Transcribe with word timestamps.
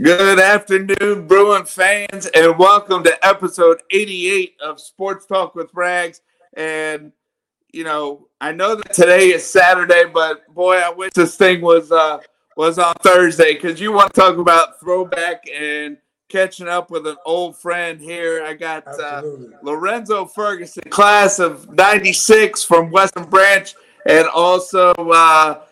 Good 0.00 0.38
afternoon, 0.38 1.26
Bruin 1.26 1.64
fans, 1.64 2.26
and 2.26 2.56
welcome 2.56 3.02
to 3.02 3.26
episode 3.26 3.82
88 3.90 4.54
of 4.62 4.78
Sports 4.78 5.26
Talk 5.26 5.56
with 5.56 5.74
Rags. 5.74 6.20
And 6.56 7.10
you 7.72 7.82
know, 7.82 8.28
I 8.40 8.52
know 8.52 8.76
that 8.76 8.92
today 8.92 9.30
is 9.30 9.44
Saturday, 9.44 10.04
but 10.04 10.46
boy, 10.54 10.76
I 10.76 10.90
wish 10.90 11.14
this 11.14 11.34
thing 11.34 11.62
was 11.62 11.90
uh 11.90 12.20
was 12.56 12.78
on 12.78 12.94
Thursday 13.02 13.54
because 13.54 13.80
you 13.80 13.90
want 13.90 14.14
to 14.14 14.20
talk 14.20 14.38
about 14.38 14.78
throwback 14.78 15.42
and 15.52 15.96
catching 16.28 16.68
up 16.68 16.92
with 16.92 17.04
an 17.08 17.16
old 17.26 17.56
friend 17.56 18.00
here. 18.00 18.44
I 18.44 18.54
got 18.54 18.86
uh, 19.00 19.22
Lorenzo 19.64 20.26
Ferguson, 20.26 20.84
class 20.90 21.40
of 21.40 21.72
'96 21.72 22.62
from 22.62 22.92
Western 22.92 23.28
Branch, 23.28 23.74
and 24.06 24.28
also 24.28 24.92
uh, 24.92 25.62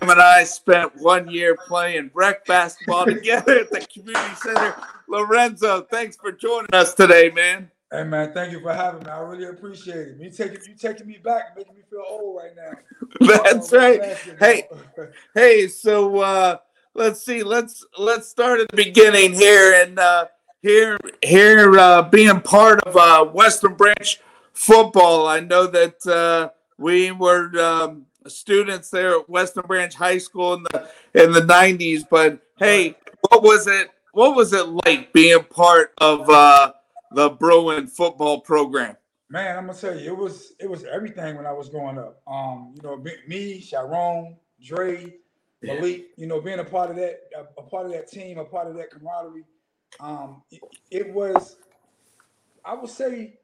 him 0.00 0.10
and 0.10 0.20
I 0.20 0.44
spent 0.44 0.96
one 0.96 1.30
year 1.30 1.56
playing 1.66 2.10
rec 2.12 2.44
basketball 2.44 3.06
together 3.06 3.60
at 3.60 3.70
the 3.70 3.80
community 3.80 4.34
center. 4.36 4.74
Lorenzo, 5.08 5.82
thanks 5.82 6.16
for 6.16 6.32
joining 6.32 6.72
us 6.72 6.94
today, 6.94 7.30
man. 7.30 7.70
Hey 7.90 8.02
man, 8.04 8.32
thank 8.34 8.52
you 8.52 8.60
for 8.60 8.74
having 8.74 9.04
me. 9.04 9.10
I 9.10 9.20
really 9.20 9.46
appreciate 9.46 10.08
it. 10.08 10.16
You 10.18 10.30
taking 10.30 10.58
you 10.68 10.74
taking 10.74 11.06
me 11.06 11.18
back, 11.22 11.56
making 11.56 11.74
me 11.74 11.82
feel 11.88 12.02
old 12.08 12.36
right 12.36 12.50
now. 12.56 13.42
That's 13.42 13.72
oh, 13.72 13.78
right. 13.78 14.16
Hey, 14.40 14.64
hey. 15.34 15.68
So 15.68 16.18
uh, 16.18 16.56
let's 16.94 17.22
see. 17.22 17.42
Let's 17.42 17.86
let's 17.96 18.28
start 18.28 18.60
at 18.60 18.68
the 18.68 18.76
beginning 18.76 19.34
here, 19.34 19.72
and 19.80 19.98
uh, 20.00 20.26
here 20.62 20.98
here 21.22 21.78
uh, 21.78 22.02
being 22.02 22.40
part 22.40 22.80
of 22.80 22.96
uh, 22.96 23.24
Western 23.24 23.74
Branch 23.74 24.20
football. 24.52 25.28
I 25.28 25.38
know 25.40 25.68
that 25.68 26.04
uh, 26.06 26.50
we 26.78 27.12
were 27.12 27.56
um, 27.60 28.05
students 28.30 28.90
there 28.90 29.20
at 29.20 29.28
Western 29.28 29.66
Branch 29.66 29.94
High 29.94 30.18
School 30.18 30.54
in 30.54 30.62
the 30.64 30.88
in 31.14 31.32
the 31.32 31.40
'90s. 31.40 32.04
But 32.08 32.40
hey, 32.58 32.96
what 33.28 33.42
was 33.42 33.66
it? 33.66 33.90
What 34.12 34.34
was 34.34 34.52
it 34.52 34.66
like 34.86 35.12
being 35.12 35.44
part 35.44 35.92
of 35.98 36.28
uh, 36.30 36.72
the 37.12 37.30
Bruin 37.30 37.86
football 37.86 38.40
program? 38.40 38.96
Man, 39.28 39.58
I'm 39.58 39.66
gonna 39.66 39.78
tell 39.78 39.98
you, 39.98 40.12
it 40.12 40.16
was 40.16 40.52
it 40.60 40.70
was 40.70 40.84
everything 40.84 41.36
when 41.36 41.46
I 41.46 41.52
was 41.52 41.68
growing 41.68 41.98
up. 41.98 42.22
Um, 42.26 42.74
you 42.76 42.82
know, 42.82 42.96
me, 43.26 43.60
Shyrone, 43.60 44.36
Dre, 44.62 45.14
Malik, 45.62 45.98
yeah. 45.98 46.04
you 46.16 46.26
know, 46.26 46.40
being 46.40 46.60
a 46.60 46.64
part 46.64 46.90
of 46.90 46.96
that, 46.96 47.20
a, 47.36 47.60
a, 47.60 47.62
part 47.62 47.86
of 47.86 47.92
that 47.92 48.08
team, 48.08 48.38
a 48.38 48.44
part 48.44 48.68
of 48.68 48.76
that 48.76 48.90
camaraderie. 48.90 49.44
Um, 49.98 50.42
it, 50.50 50.60
it 50.90 51.12
was, 51.12 51.56
I 52.64 52.74
would 52.74 52.90
say, 52.90 53.38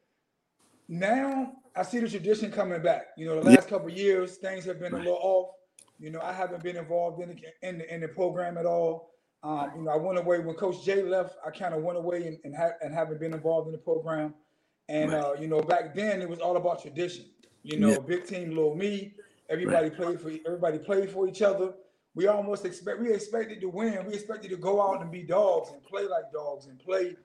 now 0.89 1.53
I 1.75 1.83
see 1.83 2.01
the 2.01 2.09
tradition 2.09 2.51
coming 2.51 2.83
back. 2.83 3.09
You 3.17 3.27
know, 3.27 3.41
the 3.41 3.51
last 3.51 3.69
couple 3.69 3.89
of 3.89 3.97
years, 3.97 4.37
things 4.37 4.65
have 4.67 4.79
been 4.79 4.93
a 4.93 4.99
little 4.99 5.19
off. 5.21 5.51
You 5.99 6.11
know, 6.11 6.21
I 6.21 6.33
haven't 6.33 6.63
been 6.63 6.77
involved 6.77 7.23
in 7.23 7.29
the, 7.29 7.69
in 7.69 7.79
the, 7.79 7.95
in 7.95 8.01
the 8.01 8.09
program 8.09 8.59
at 8.59 8.67
all. 8.67 9.13
Um, 9.43 9.71
you 9.77 9.83
know, 9.83 9.91
I 9.91 9.97
went 9.97 10.19
away 10.19 10.39
when 10.39 10.55
Coach 10.55 10.85
Jay 10.85 11.03
left. 11.03 11.37
I 11.45 11.51
kind 11.51 11.75
of 11.75 11.83
went 11.83 11.99
away 11.99 12.27
and 12.27 12.39
and, 12.45 12.55
ha- 12.55 12.77
and, 12.81 12.95
haven't 12.95 13.19
been 13.19 13.35
involved 13.35 13.67
in 13.67 13.73
the 13.73 13.79
program. 13.79 14.35
And 14.89 15.13
right. 15.13 15.21
uh, 15.21 15.33
you 15.41 15.49
know, 15.49 15.61
back 15.61 15.95
then 15.95 16.23
it 16.23 16.29
was 16.29 16.39
all 16.39 16.57
about 16.57 16.83
tradition. 16.83 17.25
You 17.63 17.79
know, 17.79 17.91
yeah. 17.91 17.99
big 17.99 18.27
team, 18.27 18.51
little 18.51 18.77
me. 18.77 19.15
Everybody 19.49 19.89
right. 19.89 19.97
played 19.97 20.21
for 20.21 20.31
everybody 20.47 20.79
played 20.79 21.11
for 21.11 21.29
each 21.29 21.43
other. 21.43 21.75
We 22.15 22.27
almost 22.27 22.65
expect 22.65 23.01
we 23.01 23.13
expected 23.13 23.61
to 23.63 23.69
win. 23.69 24.05
We 24.07 24.15
expected 24.15 24.51
to 24.51 24.57
go 24.57 24.81
out 24.81 25.03
and 25.03 25.11
be 25.11 25.23
dogs 25.23 25.71
and 25.73 25.83
play 25.83 26.07
like 26.07 26.31
dogs 26.33 26.67
and 26.67 26.79
play, 26.79 27.17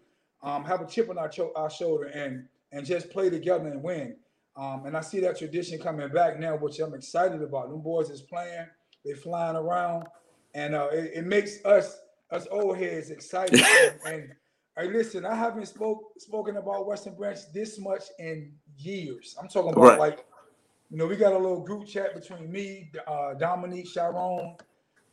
um, 0.42 0.64
have 0.64 0.82
a 0.82 0.88
chip 0.88 1.10
on 1.10 1.18
our, 1.18 1.30
cho- 1.30 1.52
our 1.56 1.70
shoulder 1.70 2.06
and 2.06 2.48
and 2.72 2.86
just 2.86 3.10
play 3.10 3.30
together 3.30 3.68
and 3.68 3.84
win. 3.84 4.16
Um, 4.58 4.88
and 4.88 4.98
I 4.98 5.02
see 5.02 5.20
that 5.20 5.38
tradition 5.38 5.80
coming 5.80 6.10
back 6.10 6.40
now, 6.40 6.56
which 6.56 6.80
I'm 6.80 6.96
excited 6.96 7.44
about. 7.44 7.70
Them 7.70 7.82
boys 7.82 8.10
is 8.10 8.22
playing, 8.22 8.66
they 9.06 9.14
flying 9.14 9.56
around, 9.56 10.08
and 10.56 10.74
uh, 10.74 10.88
it, 10.92 11.12
it, 11.14 11.26
makes 11.26 11.64
us 11.64 12.00
us 12.32 12.48
old 12.50 12.78
heads 12.78 13.12
excited. 13.12 13.62
and, 14.06 14.14
and 14.14 14.30
hey, 14.76 14.92
listen, 14.92 15.28
I 15.28 15.36
haven't 15.36 15.68
spoke 15.68 16.14
spoken 16.18 16.58
about 16.58 16.88
Western 16.88 17.14
Branch 17.14 17.38
this 17.54 17.80
much 17.80 18.06
in 18.18 18.52
years. 18.80 19.36
I'm 19.40 19.48
talking 19.48 19.74
about 19.74 19.84
right. 19.84 20.00
like, 20.00 20.26
you 20.90 20.98
know, 20.98 21.06
we 21.06 21.18
got 21.18 21.34
a 21.34 21.38
little 21.38 21.62
group 21.62 21.88
chat 21.88 22.16
between 22.16 22.52
me, 22.52 22.90
uh, 23.06 23.36
Dominique, 23.36 23.88
Shyrone, 23.88 24.56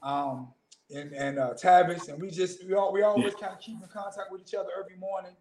um, 0.03 0.49
and 0.89 1.13
and 1.13 1.39
uh, 1.39 1.53
Tavis, 1.53 2.09
and 2.09 2.19
we 2.19 2.31
just 2.31 2.67
we 2.67 2.73
all 2.73 2.95
we 2.95 3.03
always 3.03 3.35
kind 3.35 3.53
of 3.53 3.61
keep 3.61 3.77
in 3.83 3.89
contact 3.89 4.33
with 4.33 4.41
each 4.41 4.55
other 4.55 4.71
every 4.83 4.97
morning 4.97 5.33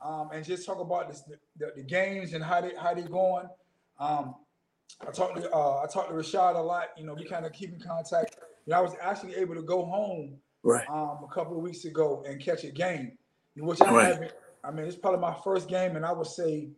um, 0.00 0.30
and 0.32 0.44
just 0.44 0.66
talk 0.66 0.80
about 0.80 1.08
this, 1.08 1.22
the, 1.56 1.72
the, 1.76 1.82
games 1.82 2.32
and 2.34 2.44
how 2.44 2.60
they 2.60 2.72
how 2.80 2.94
they 2.94 3.02
going. 3.02 3.46
Um, 3.98 4.34
I 5.06 5.10
talked 5.10 5.36
to 5.36 5.50
uh, 5.50 5.82
I 5.82 5.86
talked 5.86 6.08
to 6.10 6.14
Rashad 6.14 6.56
a 6.56 6.60
lot. 6.60 6.88
You 6.96 7.06
know, 7.06 7.14
we 7.14 7.24
kind 7.24 7.46
of 7.46 7.52
keep 7.52 7.72
in 7.72 7.80
contact. 7.80 8.36
You 8.66 8.72
know, 8.72 8.78
I 8.78 8.80
was 8.80 8.94
actually 9.00 9.34
able 9.36 9.54
to 9.54 9.62
go 9.62 9.84
home 9.84 10.36
right. 10.62 10.88
um, 10.88 11.20
a 11.22 11.32
couple 11.32 11.56
of 11.56 11.62
weeks 11.62 11.84
ago 11.84 12.24
and 12.26 12.40
catch 12.40 12.64
a 12.64 12.70
game, 12.70 13.12
which 13.56 13.80
I 13.80 13.92
right. 13.92 14.06
haven't. 14.06 14.32
I 14.62 14.70
mean, 14.70 14.86
it's 14.86 14.96
probably 14.96 15.20
my 15.20 15.36
first 15.44 15.68
game, 15.68 15.96
and 15.96 16.06
I 16.06 16.12
would 16.12 16.26
say, 16.26 16.68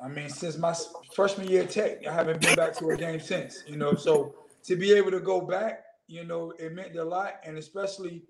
I 0.00 0.08
mean, 0.08 0.30
since 0.30 0.56
my 0.56 0.74
freshman 1.14 1.46
year 1.46 1.62
at 1.62 1.70
Tech, 1.70 2.06
I 2.06 2.12
haven't 2.12 2.40
been 2.40 2.56
back 2.56 2.74
to 2.78 2.88
a 2.88 2.96
game 2.96 3.20
since. 3.20 3.64
You 3.66 3.76
know, 3.76 3.94
so 3.94 4.34
to 4.64 4.76
be 4.76 4.92
able 4.92 5.10
to 5.10 5.20
go 5.20 5.40
back, 5.40 5.84
you 6.06 6.24
know, 6.24 6.52
it 6.58 6.74
meant 6.74 6.96
a 6.96 7.04
lot, 7.04 7.34
and 7.44 7.58
especially 7.58 8.22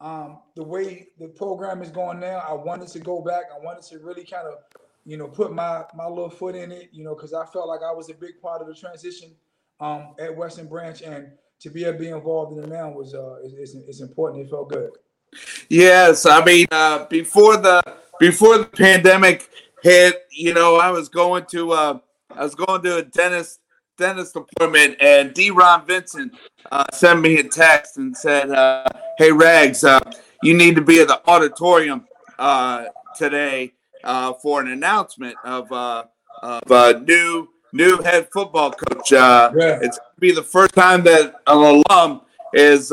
um, 0.00 0.38
the 0.56 0.62
way 0.62 1.08
the 1.18 1.28
program 1.28 1.82
is 1.82 1.90
going 1.90 2.20
now, 2.20 2.42
I 2.46 2.54
wanted 2.54 2.88
to 2.88 2.98
go 2.98 3.20
back. 3.20 3.44
I 3.54 3.62
wanted 3.62 3.82
to 3.84 3.98
really 3.98 4.24
kind 4.24 4.46
of, 4.46 4.54
you 5.04 5.16
know, 5.16 5.28
put 5.28 5.52
my 5.52 5.84
my 5.94 6.06
little 6.06 6.30
foot 6.30 6.54
in 6.54 6.72
it, 6.72 6.88
you 6.92 7.04
know, 7.04 7.14
because 7.14 7.34
I 7.34 7.44
felt 7.46 7.68
like 7.68 7.80
I 7.82 7.92
was 7.92 8.08
a 8.08 8.14
big 8.14 8.40
part 8.40 8.62
of 8.62 8.68
the 8.68 8.74
transition 8.74 9.32
um, 9.78 10.14
at 10.18 10.34
Western 10.34 10.68
Branch, 10.68 11.02
and 11.02 11.30
to 11.60 11.70
be 11.70 11.84
able 11.84 11.94
to 11.94 11.98
be 11.98 12.08
involved 12.08 12.56
in 12.56 12.64
it 12.64 12.68
now 12.68 12.90
was 12.90 13.14
uh, 13.14 13.36
is 13.42 14.00
important. 14.00 14.46
It 14.46 14.50
felt 14.50 14.70
good. 14.70 14.90
Yes, 15.68 16.26
I 16.26 16.44
mean, 16.44 16.66
uh, 16.70 17.04
before 17.06 17.56
the 17.56 17.82
before 18.18 18.58
the 18.58 18.64
pandemic 18.64 19.48
hit, 19.82 20.26
you 20.30 20.54
know, 20.54 20.76
I 20.76 20.90
was 20.90 21.08
going 21.08 21.44
to 21.50 21.72
uh, 21.72 21.98
I 22.30 22.42
was 22.42 22.54
going 22.54 22.82
to 22.82 22.96
a 22.96 23.02
dentist 23.02 23.59
dentist 24.00 24.34
appointment, 24.34 24.96
and 25.00 25.32
D. 25.32 25.50
Ron 25.50 25.86
Vincent 25.86 26.34
uh, 26.72 26.84
sent 26.92 27.20
me 27.20 27.38
a 27.38 27.44
text 27.44 27.98
and 27.98 28.16
said, 28.16 28.50
uh, 28.50 28.88
"Hey 29.18 29.30
Rags, 29.30 29.84
uh, 29.84 30.00
you 30.42 30.54
need 30.54 30.74
to 30.74 30.80
be 30.80 31.00
at 31.00 31.06
the 31.06 31.20
auditorium 31.28 32.06
uh, 32.38 32.86
today 33.16 33.74
uh, 34.02 34.32
for 34.32 34.60
an 34.60 34.68
announcement 34.68 35.36
of, 35.44 35.70
uh, 35.70 36.04
of 36.42 36.62
a 36.70 36.98
new 37.00 37.48
new 37.72 38.02
head 38.02 38.26
football 38.32 38.72
coach. 38.72 39.12
Yeah. 39.12 39.50
It's 39.54 39.98
going 39.98 40.14
to 40.16 40.20
be 40.20 40.32
the 40.32 40.42
first 40.42 40.74
time 40.74 41.04
that 41.04 41.34
an 41.46 41.82
alum 41.90 42.22
is 42.54 42.90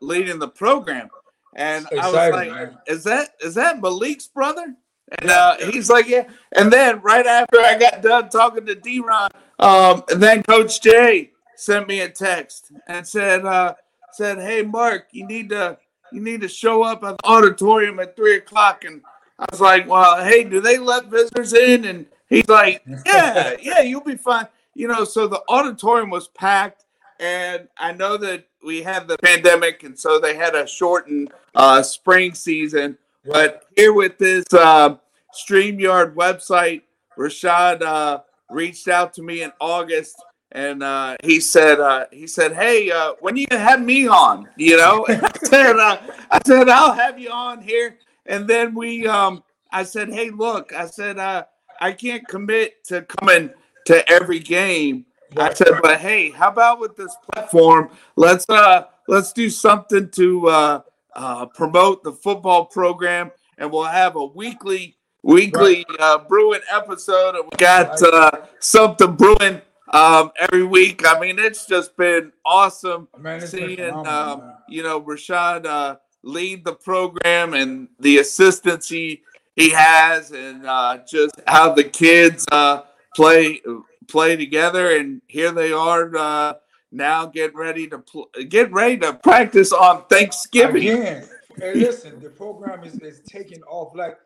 leading 0.00 0.38
the 0.38 0.48
program." 0.48 1.08
And 1.56 1.88
I 1.98 2.06
was 2.06 2.14
like, 2.14 2.50
man. 2.52 2.78
"Is 2.86 3.02
that 3.04 3.30
is 3.40 3.54
that 3.54 3.80
Malik's 3.80 4.28
brother?" 4.28 4.76
And 5.18 5.30
uh, 5.30 5.56
he's 5.58 5.90
like, 5.90 6.06
yeah. 6.06 6.28
And 6.52 6.72
then 6.72 7.00
right 7.00 7.26
after 7.26 7.60
I 7.60 7.76
got 7.76 8.02
done 8.02 8.28
talking 8.28 8.66
to 8.66 8.74
D-Ron, 8.74 9.30
um, 9.58 10.04
then 10.08 10.42
Coach 10.44 10.80
Jay 10.80 11.32
sent 11.56 11.88
me 11.88 12.00
a 12.00 12.08
text 12.08 12.72
and 12.86 13.06
said, 13.06 13.44
uh, 13.44 13.74
said, 14.12 14.38
hey 14.38 14.62
Mark, 14.62 15.08
you 15.12 15.26
need 15.26 15.50
to 15.50 15.78
you 16.12 16.20
need 16.20 16.40
to 16.40 16.48
show 16.48 16.82
up 16.82 17.04
at 17.04 17.18
the 17.18 17.26
auditorium 17.26 18.00
at 18.00 18.16
three 18.16 18.36
o'clock. 18.36 18.84
And 18.84 19.02
I 19.38 19.46
was 19.50 19.60
like, 19.60 19.88
well, 19.88 20.22
hey, 20.24 20.44
do 20.44 20.60
they 20.60 20.78
let 20.78 21.06
visitors 21.06 21.52
in? 21.52 21.84
And 21.84 22.06
he's 22.28 22.48
like, 22.48 22.82
yeah, 23.06 23.56
yeah, 23.62 23.80
you'll 23.80 24.00
be 24.00 24.16
fine. 24.16 24.48
You 24.74 24.88
know, 24.88 25.04
so 25.04 25.26
the 25.26 25.42
auditorium 25.48 26.10
was 26.10 26.28
packed, 26.28 26.84
and 27.18 27.68
I 27.76 27.92
know 27.92 28.16
that 28.18 28.46
we 28.64 28.82
had 28.82 29.08
the 29.08 29.18
pandemic, 29.18 29.82
and 29.82 29.98
so 29.98 30.18
they 30.18 30.36
had 30.36 30.54
a 30.54 30.66
shortened 30.66 31.32
uh, 31.54 31.82
spring 31.82 32.34
season. 32.34 32.96
But 33.24 33.64
here 33.76 33.92
with 33.92 34.18
this 34.18 34.44
uh, 34.52 34.96
StreamYard 35.34 36.14
website, 36.14 36.82
Rashad 37.18 37.82
uh, 37.82 38.20
reached 38.50 38.88
out 38.88 39.14
to 39.14 39.22
me 39.22 39.42
in 39.42 39.52
August 39.60 40.16
and 40.52 40.82
uh, 40.82 41.16
he 41.22 41.38
said, 41.38 41.78
uh, 41.78 42.06
he 42.10 42.26
said, 42.26 42.52
hey, 42.52 42.90
uh, 42.90 43.14
when 43.20 43.36
you 43.36 43.46
have 43.50 43.80
me 43.80 44.08
on, 44.08 44.48
you 44.56 44.76
know, 44.76 45.06
I 45.08 45.30
said, 45.44 45.76
uh, 45.76 45.98
I 46.30 46.40
said, 46.44 46.68
I'll 46.68 46.92
have 46.92 47.18
you 47.18 47.30
on 47.30 47.62
here. 47.62 47.98
And 48.26 48.48
then 48.48 48.74
we, 48.74 49.06
um, 49.06 49.44
I 49.70 49.84
said, 49.84 50.12
hey, 50.12 50.30
look, 50.30 50.72
I 50.72 50.86
said, 50.86 51.18
uh, 51.18 51.44
I 51.80 51.92
can't 51.92 52.26
commit 52.26 52.84
to 52.84 53.02
coming 53.02 53.50
to 53.86 54.10
every 54.10 54.40
game. 54.40 55.06
I 55.36 55.54
said, 55.54 55.74
but 55.82 56.00
hey, 56.00 56.30
how 56.30 56.48
about 56.48 56.80
with 56.80 56.96
this 56.96 57.14
platform? 57.30 57.90
Let's 58.16 58.44
uh, 58.48 58.86
let's 59.06 59.32
do 59.32 59.48
something 59.48 60.10
to 60.10 60.82
uh, 61.14 61.46
promote 61.46 62.02
the 62.02 62.12
football 62.12 62.66
program, 62.66 63.30
and 63.58 63.70
we'll 63.70 63.84
have 63.84 64.16
a 64.16 64.24
weekly 64.24 64.96
weekly 65.22 65.84
uh, 65.98 66.18
Bruin 66.18 66.60
episode. 66.70 67.36
And 67.36 67.44
we 67.44 67.56
got 67.58 68.02
uh, 68.02 68.46
something 68.58 69.14
brewing 69.16 69.60
um, 69.92 70.30
every 70.38 70.64
week. 70.64 71.02
I 71.06 71.18
mean, 71.18 71.38
it's 71.38 71.66
just 71.66 71.96
been 71.96 72.32
awesome 72.44 73.08
man, 73.18 73.46
seeing 73.46 73.80
um, 73.80 74.54
you 74.68 74.82
know 74.82 75.00
Rashad 75.00 75.66
uh, 75.66 75.96
lead 76.22 76.64
the 76.64 76.74
program 76.74 77.54
and 77.54 77.88
the 77.98 78.18
assistance 78.18 78.88
he 78.88 79.22
he 79.56 79.70
has, 79.70 80.30
and 80.30 80.66
uh, 80.66 80.98
just 81.08 81.34
how 81.46 81.72
the 81.72 81.84
kids 81.84 82.46
uh, 82.52 82.82
play 83.14 83.60
play 84.08 84.36
together. 84.36 84.96
And 84.96 85.22
here 85.26 85.52
they 85.52 85.72
are 85.72 86.16
uh, 86.16 86.54
now, 86.92 87.26
get 87.26 87.54
ready 87.54 87.86
to 87.88 87.98
pl- 87.98 88.30
get 88.48 88.72
ready 88.72 88.98
to 88.98 89.14
practice 89.14 89.72
on 89.72 90.04
Thanksgiving. 90.06 90.88
Again. 90.88 91.28
Hey, 91.56 91.74
listen, 91.74 92.20
the 92.20 92.30
program 92.30 92.84
is, 92.84 92.94
is 93.00 93.20
taking 93.20 93.62
off. 93.64 93.94
Like, 93.94 94.18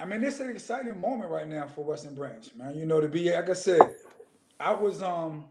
I 0.00 0.04
mean, 0.04 0.20
this 0.20 0.34
is 0.34 0.40
an 0.40 0.50
exciting 0.50 1.00
moment 1.00 1.30
right 1.30 1.48
now 1.48 1.66
for 1.66 1.84
Western 1.84 2.14
Branch, 2.14 2.48
man. 2.56 2.74
You 2.74 2.86
know, 2.86 3.00
to 3.00 3.08
be 3.08 3.30
like 3.30 3.48
I 3.48 3.54
said, 3.54 3.80
I 4.60 4.72
was 4.72 5.02
um, 5.02 5.46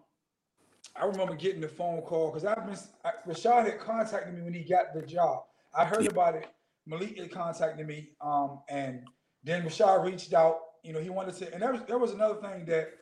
I 0.95 1.05
remember 1.05 1.35
getting 1.35 1.61
the 1.61 1.67
phone 1.67 2.01
call 2.01 2.29
because 2.29 2.45
I've 2.45 2.65
been 2.65 2.77
I, 3.03 3.11
Rashad 3.27 3.65
had 3.65 3.79
contacted 3.79 4.33
me 4.33 4.41
when 4.41 4.53
he 4.53 4.63
got 4.63 4.93
the 4.93 5.01
job. 5.01 5.43
I 5.75 5.85
heard 5.85 6.07
about 6.07 6.35
it. 6.35 6.47
Malik 6.85 7.17
had 7.17 7.31
contacted 7.31 7.87
me, 7.87 8.09
um, 8.21 8.59
and 8.69 9.03
then 9.43 9.63
Rashad 9.63 10.03
reached 10.03 10.33
out. 10.33 10.59
You 10.83 10.93
know, 10.93 10.99
he 10.99 11.09
wanted 11.09 11.35
to, 11.35 11.53
and 11.53 11.61
there 11.61 11.71
was 11.71 11.81
there 11.87 11.97
was 11.97 12.11
another 12.11 12.35
thing 12.35 12.65
that 12.65 12.93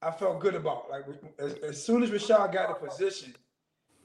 I 0.00 0.10
felt 0.10 0.40
good 0.40 0.54
about. 0.54 0.90
Like 0.90 1.04
as, 1.38 1.54
as 1.54 1.84
soon 1.84 2.02
as 2.02 2.10
Rashad 2.10 2.52
got 2.52 2.68
the 2.68 2.86
position, 2.86 3.34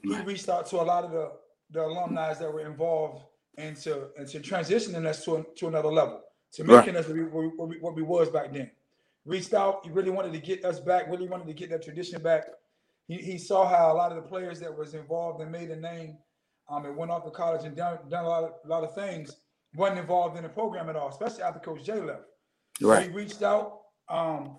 he 0.02 0.14
reached 0.22 0.48
out 0.48 0.66
to 0.66 0.80
a 0.80 0.82
lot 0.82 1.04
of 1.04 1.12
the 1.12 1.32
the 1.70 1.82
alumni 1.82 2.32
that 2.34 2.52
were 2.52 2.66
involved 2.66 3.24
into 3.56 4.08
into 4.18 4.40
transitioning 4.40 5.06
us 5.06 5.24
to, 5.24 5.46
to 5.56 5.68
another 5.68 5.88
level, 5.88 6.22
to 6.52 6.64
making 6.64 6.94
right. 6.94 7.04
us 7.04 7.08
what 7.08 7.16
we, 7.16 7.22
what, 7.22 7.68
we, 7.68 7.78
what 7.78 7.94
we 7.94 8.02
was 8.02 8.28
back 8.28 8.52
then. 8.52 8.70
Reached 9.24 9.54
out, 9.54 9.80
he 9.84 9.90
really 9.90 10.10
wanted 10.10 10.32
to 10.34 10.38
get 10.38 10.64
us 10.64 10.80
back, 10.80 11.08
really 11.08 11.28
wanted 11.28 11.46
to 11.46 11.54
get 11.54 11.70
that 11.70 11.82
tradition 11.82 12.20
back. 12.22 12.44
He, 13.08 13.16
he 13.16 13.38
saw 13.38 13.66
how 13.66 13.92
a 13.92 13.94
lot 13.94 14.12
of 14.12 14.16
the 14.16 14.28
players 14.28 14.60
that 14.60 14.76
was 14.76 14.94
involved 14.94 15.40
and 15.40 15.50
made 15.50 15.70
a 15.70 15.76
name 15.76 16.18
um, 16.68 16.84
and 16.84 16.96
went 16.96 17.10
off 17.10 17.24
to 17.24 17.30
college 17.30 17.64
and 17.64 17.74
done, 17.74 17.98
done 18.10 18.24
a, 18.24 18.28
lot 18.28 18.44
of, 18.44 18.50
a 18.64 18.68
lot 18.68 18.84
of 18.84 18.94
things, 18.94 19.36
wasn't 19.74 19.98
involved 19.98 20.36
in 20.36 20.42
the 20.42 20.48
program 20.48 20.88
at 20.90 20.96
all, 20.96 21.08
especially 21.08 21.42
after 21.42 21.60
Coach 21.60 21.84
Jay 21.84 22.00
left. 22.00 22.24
Right. 22.82 23.04
So 23.04 23.10
he 23.10 23.16
reached 23.16 23.42
out 23.42 23.80
um, 24.08 24.58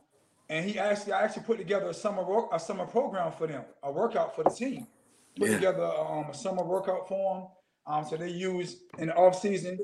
and 0.49 0.65
he 0.65 0.79
actually 0.79 1.13
I 1.13 1.23
actually 1.23 1.43
put 1.43 1.57
together 1.57 1.89
a 1.89 1.93
summer 1.93 2.23
work, 2.23 2.49
a 2.53 2.59
summer 2.59 2.85
program 2.85 3.31
for 3.31 3.47
them, 3.47 3.63
a 3.83 3.91
workout 3.91 4.35
for 4.35 4.43
the 4.43 4.49
team. 4.49 4.87
Put 5.37 5.49
yeah. 5.49 5.55
together 5.55 5.83
um, 5.83 6.27
a 6.29 6.33
summer 6.33 6.63
workout 6.63 7.07
for 7.09 7.35
them 7.35 7.47
um, 7.87 8.05
so 8.05 8.17
they 8.17 8.29
use 8.29 8.77
in 8.97 9.07
the 9.07 9.15
off 9.15 9.39
season. 9.39 9.79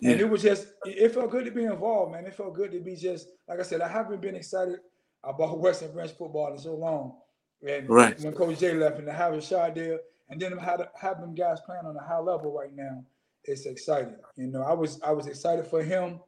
Yeah. 0.00 0.12
And 0.12 0.20
it 0.20 0.28
was 0.28 0.42
just, 0.42 0.68
it 0.84 1.14
felt 1.14 1.30
good 1.30 1.46
to 1.46 1.50
be 1.50 1.64
involved, 1.64 2.12
man. 2.12 2.26
It 2.26 2.34
felt 2.34 2.54
good 2.54 2.70
to 2.72 2.80
be 2.80 2.96
just, 2.96 3.28
like 3.48 3.60
I 3.60 3.62
said, 3.62 3.80
I 3.80 3.88
haven't 3.88 4.20
been 4.20 4.36
excited 4.36 4.80
about 5.24 5.58
Western 5.58 5.92
Branch 5.92 6.10
football 6.10 6.52
in 6.52 6.58
so 6.58 6.74
long. 6.74 7.16
And 7.66 7.88
right. 7.88 8.18
when 8.20 8.34
Coach 8.34 8.58
Jay 8.58 8.74
left 8.74 8.98
and 8.98 9.06
to 9.06 9.12
have 9.12 9.32
Rashad 9.32 9.74
there, 9.74 10.00
and 10.28 10.40
then 10.40 10.56
have, 10.58 10.88
have 11.00 11.20
them 11.20 11.34
guys 11.34 11.60
playing 11.64 11.86
on 11.86 11.96
a 11.96 12.02
high 12.02 12.18
level 12.18 12.52
right 12.52 12.74
now, 12.74 13.04
it's 13.44 13.64
exciting. 13.64 14.16
You 14.36 14.48
know, 14.48 14.62
I 14.62 14.72
was 14.72 15.00
I 15.02 15.12
was 15.12 15.28
excited 15.28 15.66
for 15.68 15.82
him. 15.82 16.18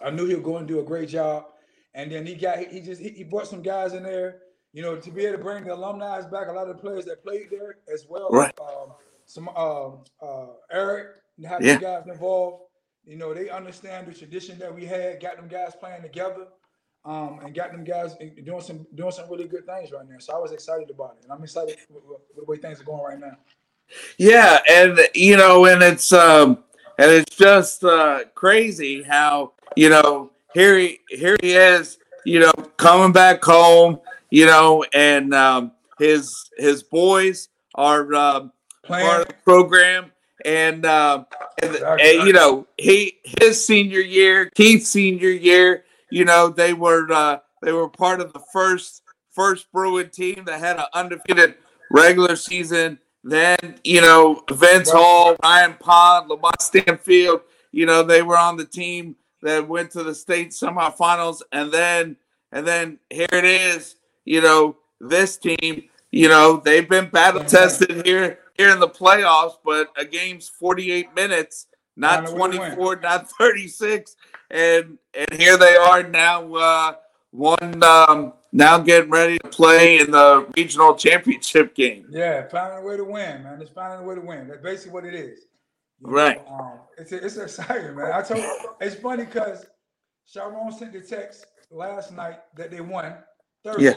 I 0.00 0.10
knew 0.10 0.26
he 0.26 0.34
was 0.36 0.44
going 0.44 0.64
to 0.64 0.72
do 0.72 0.78
a 0.78 0.84
great 0.84 1.08
job. 1.08 1.46
And 1.96 2.12
then 2.12 2.26
he 2.26 2.34
got 2.34 2.58
he 2.58 2.80
just 2.80 3.00
he, 3.00 3.08
he 3.08 3.24
brought 3.24 3.48
some 3.48 3.62
guys 3.62 3.94
in 3.94 4.02
there, 4.02 4.42
you 4.74 4.82
know, 4.82 4.96
to 4.96 5.10
be 5.10 5.24
able 5.24 5.38
to 5.38 5.42
bring 5.42 5.64
the 5.64 5.74
alumni 5.74 6.20
back, 6.20 6.48
a 6.48 6.52
lot 6.52 6.68
of 6.68 6.76
the 6.76 6.80
players 6.80 7.06
that 7.06 7.24
played 7.24 7.48
there 7.50 7.78
as 7.92 8.06
well. 8.08 8.28
Right. 8.30 8.52
Um, 8.60 8.92
some 9.24 9.48
uh, 9.56 9.88
uh, 10.22 10.46
Eric 10.70 11.16
have 11.48 11.62
yeah. 11.62 11.78
guys 11.78 12.04
involved. 12.06 12.64
You 13.06 13.16
know, 13.16 13.32
they 13.32 13.48
understand 13.48 14.06
the 14.06 14.12
tradition 14.12 14.58
that 14.58 14.72
we 14.72 14.84
had, 14.84 15.22
got 15.22 15.36
them 15.36 15.48
guys 15.48 15.72
playing 15.80 16.02
together, 16.02 16.48
um, 17.06 17.40
and 17.42 17.54
got 17.54 17.72
them 17.72 17.82
guys 17.82 18.14
doing 18.44 18.60
some 18.60 18.86
doing 18.94 19.12
some 19.12 19.30
really 19.30 19.48
good 19.48 19.64
things 19.64 19.90
right 19.90 20.06
now. 20.06 20.18
So 20.18 20.36
I 20.36 20.38
was 20.38 20.52
excited 20.52 20.90
about 20.90 21.16
it, 21.18 21.24
and 21.24 21.32
I'm 21.32 21.42
excited 21.42 21.78
with, 21.88 22.02
with 22.04 22.20
the 22.36 22.44
way 22.44 22.58
things 22.58 22.78
are 22.78 22.84
going 22.84 23.02
right 23.02 23.18
now. 23.18 23.38
Yeah, 24.18 24.58
and 24.68 25.00
you 25.14 25.38
know, 25.38 25.64
and 25.64 25.82
it's 25.82 26.12
um, 26.12 26.62
and 26.98 27.10
it's 27.10 27.34
just 27.36 27.84
uh, 27.84 28.24
crazy 28.34 29.02
how 29.02 29.52
you 29.76 29.88
know 29.88 30.32
here 30.56 30.78
he 30.78 31.00
here 31.10 31.36
he 31.42 31.52
is, 31.52 31.98
you 32.24 32.40
know, 32.40 32.52
coming 32.78 33.12
back 33.12 33.44
home, 33.44 34.00
you 34.30 34.46
know, 34.46 34.84
and 34.94 35.34
um, 35.34 35.72
his 35.98 36.34
his 36.56 36.82
boys 36.82 37.50
are 37.74 38.14
um, 38.14 38.52
part 38.82 39.22
of 39.22 39.28
the 39.28 39.34
program. 39.44 40.12
And, 40.44 40.86
uh, 40.86 41.24
and, 41.60 41.74
and, 41.74 42.26
you 42.26 42.32
know 42.32 42.66
he 42.78 43.18
his 43.40 43.64
senior 43.66 44.00
year, 44.00 44.50
Keith's 44.54 44.88
senior 44.88 45.30
year, 45.30 45.84
you 46.10 46.24
know 46.24 46.48
they 46.48 46.72
were 46.72 47.10
uh, 47.12 47.38
they 47.62 47.72
were 47.72 47.88
part 47.88 48.20
of 48.20 48.32
the 48.32 48.42
first 48.52 49.02
first 49.32 49.70
Bruin 49.72 50.08
team 50.08 50.44
that 50.46 50.60
had 50.60 50.78
an 50.78 50.86
undefeated 50.94 51.56
regular 51.90 52.36
season. 52.36 52.98
Then 53.24 53.56
you 53.82 54.00
know 54.00 54.42
Vince 54.50 54.90
Hall, 54.90 55.36
Ryan 55.42 55.74
Pond, 55.80 56.28
Lamont 56.28 56.62
Stanfield, 56.62 57.40
you 57.72 57.84
know 57.84 58.02
they 58.02 58.22
were 58.22 58.38
on 58.38 58.56
the 58.56 58.66
team 58.66 59.16
that 59.42 59.68
went 59.68 59.90
to 59.92 60.02
the 60.02 60.14
state 60.14 60.50
semifinals, 60.50 61.42
and 61.52 61.70
then 61.70 62.16
and 62.52 62.66
then 62.66 62.98
here 63.10 63.26
it 63.32 63.44
is, 63.44 63.96
you 64.24 64.40
know 64.40 64.76
this 65.00 65.36
team, 65.36 65.84
you 66.10 66.28
know 66.28 66.56
they've 66.58 66.88
been 66.88 67.08
battle 67.08 67.44
tested 67.44 68.06
here 68.06 68.38
here 68.56 68.70
in 68.70 68.80
the 68.80 68.88
playoffs, 68.88 69.56
but 69.64 69.90
a 69.96 70.04
game's 70.04 70.48
48 70.48 71.14
minutes, 71.14 71.66
not 71.96 72.26
24, 72.26 72.96
not 72.96 73.30
36. 73.30 74.16
And 74.50 74.98
and 75.14 75.40
here 75.40 75.56
they 75.56 75.74
are 75.74 76.02
now 76.04 76.54
uh 76.54 76.94
one 77.32 77.82
um 77.82 78.32
now 78.52 78.78
getting 78.78 79.10
ready 79.10 79.38
to 79.38 79.48
play 79.48 79.98
in 79.98 80.10
the 80.10 80.46
regional 80.56 80.94
championship 80.94 81.74
game. 81.74 82.06
Yeah, 82.10 82.48
finding 82.48 82.78
a 82.78 82.82
way 82.82 82.96
to 82.96 83.04
win, 83.04 83.42
man. 83.42 83.60
It's 83.60 83.70
finding 83.70 84.00
a 84.00 84.08
way 84.08 84.14
to 84.14 84.20
win. 84.20 84.48
That's 84.48 84.62
basically 84.62 84.92
what 84.92 85.04
it 85.04 85.14
is. 85.14 85.40
Right. 86.00 86.44
Know, 86.46 86.54
um, 86.54 86.78
it's 86.98 87.12
it's 87.12 87.36
exciting, 87.36 87.96
man. 87.96 88.12
I 88.12 88.22
told 88.22 88.44
it's 88.80 88.96
funny 88.96 89.24
because 89.24 89.66
Shyrone 90.32 90.72
sent 90.72 90.92
the 90.92 91.00
text 91.00 91.46
last 91.70 92.12
night 92.12 92.38
that 92.56 92.70
they 92.70 92.80
won 92.80 93.14
Thursday, 93.64 93.84
yeah. 93.84 93.94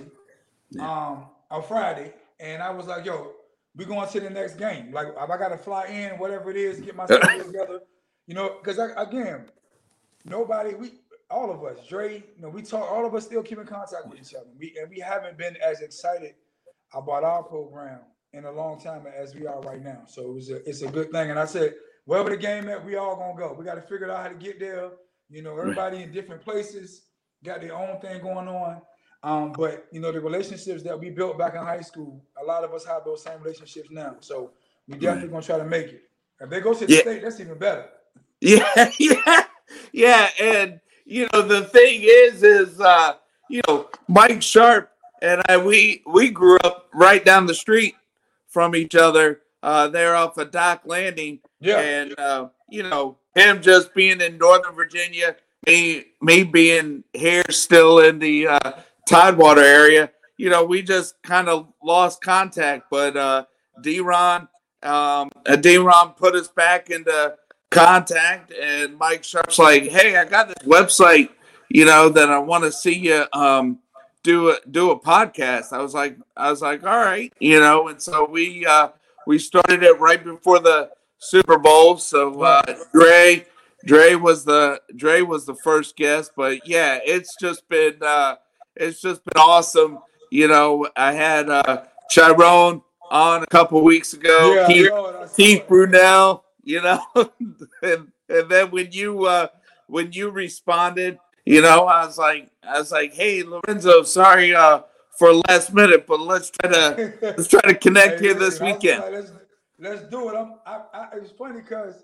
yeah. 0.72 1.08
um, 1.08 1.26
on 1.52 1.64
Friday, 1.64 2.14
and 2.40 2.64
I 2.64 2.72
was 2.72 2.88
like, 2.88 3.06
"Yo, 3.06 3.34
we 3.76 3.86
going 3.86 4.08
to 4.08 4.20
the 4.20 4.30
next 4.30 4.56
game. 4.56 4.92
Like 4.92 5.08
I 5.18 5.26
got 5.38 5.50
to 5.50 5.58
fly 5.58 5.88
in, 5.88 6.18
whatever 6.20 6.52
it 6.52 6.58
is, 6.58 6.80
get 6.80 6.96
myself 6.96 7.22
together. 7.46 7.82
You 8.28 8.36
know, 8.36 8.58
because 8.62 8.80
again, 8.98 9.46
nobody, 10.26 10.76
we 10.76 10.92
all 11.30 11.52
of 11.52 11.64
us, 11.64 11.86
Dre, 11.88 12.24
you 12.36 12.42
know, 12.42 12.50
we 12.50 12.62
talk. 12.62 12.92
All 12.92 13.06
of 13.06 13.14
us 13.14 13.26
still 13.26 13.44
keep 13.44 13.60
in 13.60 13.66
contact 13.66 14.08
with 14.08 14.20
each 14.20 14.34
other. 14.34 14.50
We 14.58 14.76
and 14.80 14.90
we 14.90 15.00
haven't 15.00 15.38
been 15.38 15.58
as 15.58 15.82
excited 15.82 16.34
about 16.94 17.24
our 17.24 17.44
program 17.44 18.00
in 18.34 18.46
a 18.46 18.52
long 18.52 18.80
time 18.80 19.06
as 19.08 19.36
we 19.36 19.48
are 19.48 19.62
right 19.62 19.84
now. 19.84 20.04
So 20.08 20.30
it 20.30 20.34
was 20.34 20.50
a, 20.50 20.70
it's 20.70 20.82
a 20.82 20.88
good 20.88 21.12
thing. 21.12 21.30
And 21.32 21.40
I 21.40 21.46
said, 21.46 21.74
wherever 22.06 22.30
the 22.30 22.38
game 22.38 22.70
at, 22.70 22.84
we 22.84 22.96
all 22.96 23.16
gonna 23.16 23.38
go. 23.38 23.56
We 23.58 23.66
got 23.66 23.76
to 23.76 23.82
figure 23.82 24.12
out 24.12 24.24
how 24.24 24.30
to 24.30 24.36
get 24.36 24.60
there. 24.60 24.92
You 25.30 25.44
know, 25.44 25.58
everybody 25.58 26.04
in 26.04 26.12
different 26.12 26.42
places 26.42 27.04
got 27.44 27.62
their 27.62 27.76
own 27.76 28.00
thing 28.00 28.22
going 28.22 28.48
on. 28.48 28.82
Um, 29.22 29.52
but 29.52 29.88
you 29.92 30.00
know, 30.00 30.12
the 30.12 30.22
relationships 30.22 30.84
that 30.84 31.00
we 31.00 31.10
built 31.10 31.38
back 31.38 31.54
in 31.54 31.60
high 31.60 31.82
school, 31.82 32.24
a 32.42 32.46
lot 32.46 32.64
of 32.64 32.74
us 32.74 32.86
have 32.86 33.04
those 33.06 33.24
same 33.24 33.42
relationships 33.42 33.90
now. 33.92 34.16
So 34.22 34.52
we 34.88 34.96
definitely 34.96 35.24
right. 35.24 35.32
gonna 35.32 35.46
try 35.46 35.58
to 35.58 35.66
make 35.66 35.88
it. 35.88 36.04
If 36.40 36.50
they 36.50 36.62
go 36.62 36.74
to 36.74 36.86
the 36.86 36.94
yeah. 36.94 37.02
state, 37.02 37.22
that's 37.22 37.40
even 37.40 37.58
better. 37.58 37.86
Yeah, 38.42 38.90
yeah, 38.98 39.44
yeah. 39.92 40.30
And 40.40 40.80
you 41.04 41.28
know, 41.34 41.42
the 41.42 41.64
thing 41.64 42.04
is, 42.04 42.42
is 42.42 42.80
uh, 42.80 43.16
you 43.50 43.62
know, 43.68 43.90
Mike 44.08 44.42
Sharp 44.42 44.90
and 45.22 45.42
I 45.50 45.58
we 45.58 46.04
we 46.06 46.30
grew 46.30 46.58
up 46.64 46.88
right 46.94 47.24
down 47.24 47.46
the 47.46 47.54
street 47.54 47.96
from 48.48 48.76
each 48.76 48.96
other. 48.96 49.42
Uh, 49.62 49.88
they're 49.88 50.16
off 50.16 50.38
of 50.38 50.52
Dock 50.52 50.84
Landing. 50.86 51.40
Yeah. 51.60 51.80
And 51.80 52.20
uh, 52.20 52.50
you 52.70 52.84
know, 52.84 53.18
him 53.36 53.62
just 53.62 53.94
being 53.94 54.22
in 54.22 54.38
Northern 54.38 54.74
Virginia, 54.74 55.36
me 55.68 56.06
me 56.22 56.44
being 56.44 57.04
here 57.14 57.44
still 57.50 58.00
in 58.00 58.20
the 58.20 58.48
uh 58.48 58.72
Tidewater 59.08 59.64
area, 59.64 60.12
you 60.38 60.50
know, 60.50 60.64
we 60.64 60.82
just 60.82 61.22
kind 61.24 61.50
of 61.50 61.68
lost 61.84 62.22
contact. 62.22 62.86
But 62.92 63.18
uh, 63.18 63.46
D-Ron, 63.82 64.48
um, 64.84 65.30
uh, 65.46 65.56
D-Ron 65.60 66.14
put 66.14 66.36
us 66.36 66.48
back 66.48 66.90
into 66.90 67.36
contact, 67.72 68.54
and 68.54 68.98
Mike 68.98 69.24
Sharp's 69.24 69.60
like, 69.60 69.84
"Hey, 69.84 70.16
I 70.16 70.26
got 70.26 70.48
this 70.48 70.68
website, 70.68 71.30
you 71.70 71.86
know, 71.86 72.10
that 72.10 72.30
I 72.30 72.40
want 72.40 72.64
to 72.64 72.72
see 72.72 72.98
you 72.98 73.26
um, 73.34 73.80
do 74.24 74.52
a 74.52 74.58
do 74.70 74.92
a 74.92 75.00
podcast." 75.00 75.74
I 75.74 75.82
was 75.82 75.94
like, 75.94 76.18
I 76.38 76.50
was 76.50 76.62
like, 76.62 76.84
"All 76.84 76.98
right," 76.98 77.34
you 77.40 77.60
know, 77.60 77.90
and 77.90 78.02
so 78.02 78.28
we 78.30 78.66
uh, 78.66 78.90
we 79.28 79.40
started 79.40 79.84
it 79.84 80.00
right 80.00 80.24
before 80.24 80.60
the 80.60 80.90
Super 81.20 81.58
Bowl. 81.58 81.98
So 81.98 82.42
uh, 82.42 82.64
Dre. 82.94 83.46
Dre 83.86 84.16
was 84.16 84.44
the 84.44 84.82
Dre 84.96 85.22
was 85.22 85.46
the 85.46 85.56
first 85.56 85.96
guest, 85.96 86.34
but 86.36 86.68
yeah, 86.68 87.00
it's 87.02 87.36
just 87.40 87.68
been 87.70 87.96
uh, 88.02 88.36
it's 88.76 89.02
just 89.02 89.24
been 89.24 89.42
awesome. 89.42 90.00
You 90.32 90.48
know, 90.48 90.88
I 90.96 91.14
had 91.14 91.50
uh, 91.50 91.84
Shyrone 92.14 92.82
on 93.10 93.44
a 93.44 93.48
couple 93.48 93.82
weeks 93.84 94.14
ago. 94.14 94.54
Yeah, 94.54 94.68
Keith, 94.68 95.36
Keith 95.36 95.68
Brunel. 95.68 96.44
You 96.64 96.82
know, 96.82 97.02
and 97.82 98.12
and 98.28 98.50
then 98.50 98.70
when 98.72 98.92
you 98.92 99.26
uh, 99.26 99.48
when 99.88 100.12
you 100.12 100.30
responded, 100.30 101.18
you 101.46 101.62
know, 101.62 101.86
I 101.86 102.06
was 102.06 102.18
like, 102.18 102.52
I 102.62 102.80
was 102.80 102.92
like, 102.92 103.14
hey, 103.14 103.44
Lorenzo, 103.44 104.04
sorry 104.04 104.54
uh, 104.54 104.82
for 105.18 105.34
last 105.48 105.74
minute, 105.74 106.06
but 106.06 106.20
let's 106.20 106.52
try 106.52 106.72
to 106.72 107.14
let's 107.22 107.48
try 107.48 107.62
to 107.62 107.74
connect 107.76 108.20
here 108.20 108.34
this 108.34 108.60
weekend. 108.60 109.32
Let's, 109.80 110.04
do 110.04 110.30
it. 110.30 110.36
I'm, 110.36 110.56
I, 110.66 110.82
I, 110.94 111.16
it 111.16 111.22
was 111.22 111.32
funny 111.32 111.62
because 111.62 112.04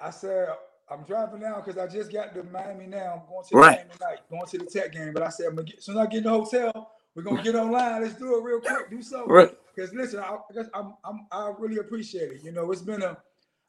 I 0.00 0.10
said 0.10 0.48
I'm 0.90 1.04
driving 1.04 1.40
now 1.40 1.60
because 1.60 1.78
I 1.78 1.86
just 1.86 2.12
got 2.12 2.34
to 2.34 2.42
Miami 2.44 2.86
now. 2.86 3.22
I'm 3.22 3.28
going 3.28 3.44
to 3.44 3.50
the 3.52 3.56
right. 3.58 3.78
game 3.78 3.86
tonight, 3.98 4.18
going 4.30 4.46
to 4.46 4.58
the 4.58 4.66
tech 4.66 4.92
game. 4.92 5.12
But 5.12 5.22
I 5.22 5.28
said, 5.28 5.46
I'm 5.46 5.56
gonna 5.56 5.66
get, 5.66 5.78
as 5.78 5.84
soon 5.84 5.98
as 5.98 6.06
I 6.06 6.06
get 6.06 6.18
in 6.18 6.24
the 6.24 6.30
hotel, 6.30 6.92
we're 7.14 7.22
gonna 7.22 7.42
get 7.42 7.54
online. 7.54 8.02
Let's 8.02 8.14
do 8.14 8.38
it 8.38 8.42
real 8.42 8.60
quick. 8.60 8.90
Do 8.90 9.02
something. 9.02 9.30
Right. 9.30 9.50
Because 9.74 9.92
listen, 9.94 10.20
I, 10.20 10.36
I 10.36 10.62
I'm, 10.74 10.94
I'm, 11.04 11.26
I 11.30 11.52
really 11.58 11.78
appreciate 11.78 12.32
it. 12.32 12.44
You 12.44 12.52
know, 12.52 12.70
it's 12.72 12.82
been 12.82 13.02
a 13.02 13.16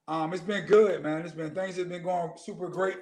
Um, 0.08 0.34
it's 0.34 0.44
been 0.44 0.66
good, 0.66 1.02
man. 1.02 1.22
It's 1.22 1.32
been 1.34 1.52
things 1.52 1.78
have 1.78 1.90
been 1.90 2.04
going 2.04 2.32
super 2.36 2.68
great. 2.68 2.98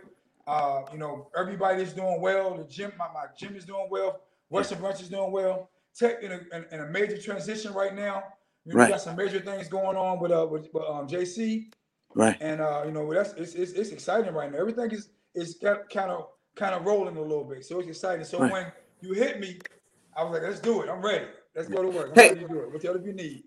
Uh, 0.46 0.82
you 0.92 1.00
know, 1.00 1.30
everybody's 1.38 1.94
doing 1.94 2.22
well. 2.22 2.56
The 2.56 2.64
gym, 2.66 2.92
my, 2.98 3.08
my 3.14 3.26
gym 3.38 3.56
is 3.56 3.66
doing 3.66 3.88
well. 3.90 4.22
Western 4.50 4.80
Branch 4.80 5.02
is 5.02 5.10
doing 5.10 5.32
well. 5.32 5.70
Tech 5.98 6.22
in 6.22 6.32
a, 6.32 6.40
in, 6.56 6.66
in 6.72 6.80
a 6.82 6.86
major 6.88 7.18
transition 7.18 7.74
right 7.74 7.96
now. 7.96 8.24
You 8.66 8.76
Right. 8.76 8.86
We 8.88 8.92
got 8.92 9.02
some 9.02 9.16
major 9.16 9.40
things 9.40 9.68
going 9.68 9.98
on 9.98 10.20
with 10.20 10.32
uh 10.32 10.48
with, 10.50 10.70
with 10.74 10.84
um 10.84 11.08
JC, 11.08 11.72
Right. 12.14 12.38
and 12.42 12.62
uh 12.62 12.84
you 12.86 12.92
know 12.92 13.12
that's 13.12 13.34
it's, 13.34 13.56
it's, 13.56 13.72
it's 13.74 13.90
exciting 13.90 14.34
right 14.34 14.52
now. 14.52 14.60
Everything 14.60 14.92
is 14.92 15.10
is 15.34 15.58
kind 15.62 16.12
of 16.12 16.28
kind 16.56 16.76
of 16.76 16.86
rolling 16.86 17.18
a 17.18 17.22
little 17.22 17.44
bit, 17.44 17.66
so 17.66 17.80
it's 17.80 17.88
exciting. 17.88 18.24
So 18.26 18.40
Right. 18.40 18.52
when 18.52 18.72
you 19.02 19.14
hit 19.14 19.40
me, 19.40 19.60
I 20.16 20.24
was 20.24 20.34
like, 20.34 20.44
let's 20.44 20.60
do 20.60 20.82
it. 20.82 20.90
I'm 20.90 21.02
ready. 21.02 21.26
Let's 21.56 21.70
go 21.70 21.82
to 21.82 21.90
work. 21.90 22.10
I'm 22.10 22.16
Hey. 22.16 22.30
ready 22.30 22.42
to 22.42 22.48
do 22.48 22.60
it. 22.60 23.06
You 23.06 23.14
need. 23.14 23.44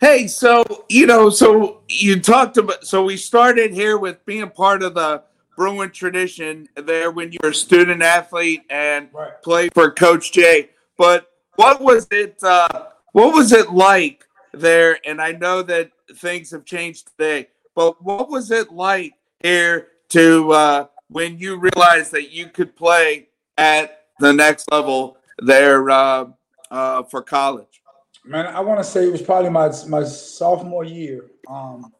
Hey, 0.00 0.26
so 0.26 0.62
you 0.90 1.06
know, 1.06 1.30
so 1.30 1.80
you 1.88 2.20
talked 2.20 2.58
about 2.58 2.84
so 2.86 3.04
we 3.04 3.16
started 3.16 3.72
here 3.72 3.96
with 3.96 4.24
being 4.26 4.50
part 4.50 4.82
of 4.82 4.94
the 4.94 5.22
Bruin 5.56 5.90
tradition 5.90 6.68
there 6.76 7.10
when 7.12 7.32
you 7.32 7.38
were 7.42 7.50
a 7.50 7.54
student 7.54 8.02
athlete 8.02 8.62
and 8.68 9.08
Right. 9.12 9.40
played 9.42 9.72
for 9.72 9.90
Coach 9.90 10.32
Jay. 10.32 10.70
But 10.98 11.30
what 11.56 11.80
was 11.80 12.06
it 12.10 12.36
uh 12.42 12.68
what 13.12 13.32
was 13.32 13.52
it 13.52 13.70
like 13.70 14.23
there? 14.60 14.98
And 15.04 15.20
I 15.20 15.32
know 15.32 15.62
that 15.62 15.90
things 16.16 16.50
have 16.50 16.64
changed 16.64 17.08
today, 17.08 17.48
but 17.74 18.02
what 18.02 18.28
was 18.28 18.50
it 18.50 18.72
like 18.72 19.14
here 19.40 19.88
to 20.10 20.52
uh 20.52 20.86
when 21.08 21.38
you 21.38 21.56
realized 21.56 22.12
that 22.12 22.30
you 22.30 22.46
could 22.46 22.74
play 22.76 23.28
at 23.58 24.06
the 24.20 24.32
next 24.32 24.70
level 24.70 25.16
there 25.38 25.90
uh 25.90 26.26
uh 26.70 27.02
for 27.04 27.22
college? 27.22 27.82
Man, 28.24 28.46
I 28.46 28.60
want 28.60 28.80
to 28.80 28.84
say 28.84 29.06
it 29.06 29.12
was 29.12 29.22
probably 29.22 29.50
my 29.50 29.70
my 29.88 30.04
sophomore 30.04 30.84
year. 30.84 31.26
Um, 31.48 31.92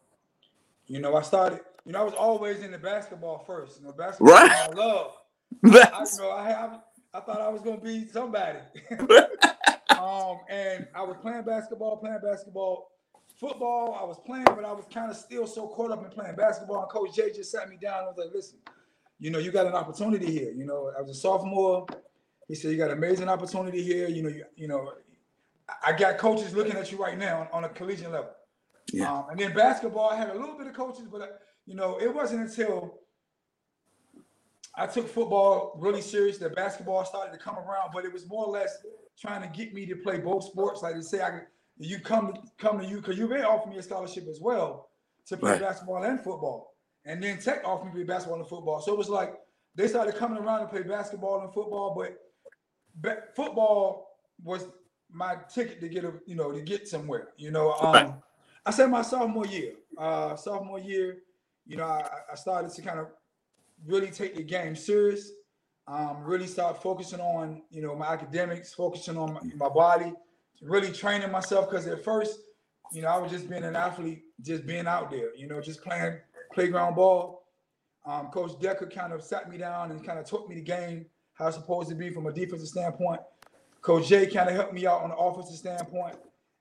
you 0.87 0.99
know, 0.99 1.15
I 1.15 1.21
started. 1.21 1.59
You 1.85 1.91
know, 1.91 2.01
I 2.01 2.03
was 2.03 2.15
always 2.15 2.61
into 2.61 2.79
basketball 2.79 3.43
first. 3.45 3.79
You 3.79 3.85
know, 3.85 3.93
basketball 3.93 4.33
Right. 4.33 4.51
I 4.51 4.67
love. 4.69 5.11
I, 5.65 6.05
you 6.11 6.17
know, 6.17 6.31
I, 6.31 6.51
I 6.51 6.79
I 7.13 7.19
thought 7.21 7.39
I 7.39 7.47
was 7.47 7.61
gonna 7.61 7.77
be 7.77 8.07
somebody. 8.07 8.59
um, 10.05 10.39
and 10.49 10.87
I 10.93 11.01
was 11.01 11.17
playing 11.21 11.43
basketball, 11.43 11.97
playing 11.97 12.19
basketball, 12.23 12.91
football. 13.39 13.97
I 13.99 14.03
was 14.03 14.19
playing, 14.25 14.45
but 14.45 14.63
I 14.63 14.71
was 14.71 14.85
kind 14.93 15.09
of 15.09 15.17
still 15.17 15.47
so 15.47 15.67
caught 15.67 15.91
up 15.91 16.03
in 16.03 16.11
playing 16.11 16.35
basketball. 16.35 16.81
And 16.81 16.89
Coach 16.89 17.15
Jay 17.15 17.31
just 17.31 17.51
sat 17.51 17.69
me 17.69 17.77
down 17.81 17.99
and 17.99 18.07
was 18.07 18.17
like, 18.17 18.33
"Listen, 18.33 18.59
you 19.19 19.31
know, 19.31 19.39
you 19.39 19.51
got 19.51 19.65
an 19.65 19.73
opportunity 19.73 20.31
here. 20.31 20.51
You 20.51 20.65
know, 20.65 20.91
I 20.95 21.01
was 21.01 21.09
a 21.09 21.15
sophomore. 21.15 21.87
He 22.47 22.53
said, 22.53 22.71
"You 22.71 22.77
got 22.77 22.91
an 22.91 22.97
amazing 22.97 23.29
opportunity 23.29 23.81
here. 23.81 24.07
You 24.07 24.21
know, 24.23 24.29
you, 24.29 24.45
you 24.55 24.67
know, 24.67 24.93
I 25.83 25.93
got 25.93 26.19
coaches 26.19 26.53
looking 26.53 26.75
at 26.75 26.91
you 26.91 26.97
right 26.97 27.17
now 27.17 27.41
on, 27.41 27.47
on 27.51 27.63
a 27.63 27.69
collegiate 27.69 28.11
level. 28.11 28.31
Yeah. 28.93 29.11
Um, 29.11 29.25
and 29.31 29.39
then 29.39 29.53
basketball, 29.53 30.09
I 30.11 30.17
had 30.17 30.29
a 30.29 30.37
little 30.37 30.57
bit 30.57 30.67
of 30.67 30.73
coaches, 30.73 31.07
but 31.11 31.21
uh, 31.21 31.27
you 31.65 31.73
know, 31.73 31.99
it 31.99 32.13
wasn't 32.13 32.41
until 32.41 32.99
I 34.75 34.85
took 34.85 35.07
football 35.07 35.77
really 35.79 36.01
serious 36.01 36.37
that 36.39 36.55
basketball 36.55 37.03
started 37.05 37.31
to 37.31 37.39
come 37.39 37.55
around. 37.55 37.89
But 37.91 38.05
it 38.05 38.13
was 38.13 38.27
more 38.27 38.45
or 38.45 38.51
less 38.51 38.77
trying 39.19 39.41
to 39.41 39.57
get 39.57 39.73
me 39.73 39.85
to 39.85 39.95
play 39.95 40.17
both 40.19 40.43
sports. 40.45 40.81
Like 40.81 40.95
to 40.95 41.03
say, 41.03 41.21
I 41.21 41.29
could, 41.31 41.41
you 41.77 41.99
come 41.99 42.33
to 42.33 42.41
come 42.57 42.79
to 42.79 42.85
you 42.85 42.97
because 42.97 43.17
you 43.17 43.27
may 43.27 43.43
offer 43.43 43.69
me 43.69 43.77
a 43.77 43.83
scholarship 43.83 44.27
as 44.29 44.39
well 44.41 44.89
to 45.27 45.37
play 45.37 45.51
Right. 45.53 45.61
basketball 45.61 46.03
and 46.03 46.19
football. 46.19 46.73
And 47.05 47.21
then 47.21 47.39
Tech 47.39 47.61
offered 47.65 47.85
me 47.85 47.91
to 47.91 47.95
play 47.97 48.03
basketball 48.03 48.39
and 48.39 48.47
football. 48.47 48.81
So 48.81 48.91
it 48.93 48.97
was 48.97 49.09
like 49.09 49.35
they 49.75 49.87
started 49.87 50.15
coming 50.15 50.37
around 50.41 50.61
to 50.61 50.67
play 50.67 50.83
basketball 50.83 51.41
and 51.41 51.53
football, 51.53 51.93
but 51.97 52.17
ba- 52.95 53.23
football 53.35 54.07
was 54.43 54.67
my 55.11 55.35
ticket 55.53 55.79
to 55.81 55.87
get 55.89 56.03
a 56.03 56.13
you 56.25 56.35
know 56.35 56.51
to 56.51 56.61
get 56.61 56.87
somewhere. 56.87 57.29
You 57.37 57.51
know, 57.51 57.73
um, 57.73 57.93
Right. 57.93 58.13
I 58.65 58.71
said 58.71 58.89
my 58.89 59.01
sophomore 59.03 59.45
year. 59.45 59.73
Uh, 59.97 60.35
sophomore 60.35 60.79
year, 60.79 61.19
you 61.67 61.77
know, 61.77 61.85
I, 61.85 62.07
I 62.31 62.35
started 62.35 62.71
to 62.71 62.81
kind 62.81 62.99
of 62.99 63.07
really 63.85 64.09
take 64.09 64.35
the 64.35 64.43
game 64.43 64.75
serious. 64.75 65.31
Um, 65.87 66.23
really 66.23 66.47
start 66.47 66.81
focusing 66.81 67.19
on 67.19 67.61
you 67.69 67.81
know 67.81 67.95
my 67.95 68.07
academics, 68.07 68.73
focusing 68.73 69.17
on 69.17 69.33
my, 69.33 69.39
my 69.55 69.69
body, 69.69 70.13
really 70.61 70.91
training 70.91 71.31
myself. 71.31 71.69
Because 71.69 71.85
at 71.87 72.03
first, 72.03 72.39
you 72.91 73.01
know, 73.01 73.09
I 73.09 73.17
was 73.17 73.31
just 73.31 73.49
being 73.49 73.63
an 73.63 73.75
athlete, 73.75 74.23
just 74.41 74.65
being 74.65 74.87
out 74.87 75.11
there. 75.11 75.35
You 75.35 75.47
know, 75.47 75.61
just 75.61 75.83
playing 75.83 76.17
playground 76.53 76.95
ball. 76.95 77.43
Um, 78.05 78.27
Coach 78.27 78.59
Decker 78.59 78.87
kind 78.87 79.13
of 79.13 79.23
sat 79.23 79.49
me 79.49 79.57
down 79.57 79.91
and 79.91 80.05
kind 80.05 80.19
of 80.19 80.25
taught 80.25 80.47
me 80.47 80.55
the 80.55 80.61
game 80.61 81.05
how 81.33 81.47
it's 81.47 81.57
supposed 81.57 81.89
to 81.89 81.95
be 81.95 82.09
from 82.09 82.27
a 82.27 82.31
defensive 82.31 82.67
standpoint. 82.67 83.21
Coach 83.81 84.07
Jay 84.07 84.25
kind 84.25 84.49
of 84.49 84.55
helped 84.55 84.73
me 84.73 84.87
out 84.87 85.01
on 85.03 85.09
the 85.09 85.15
offensive 85.15 85.57
standpoint. 85.57 86.15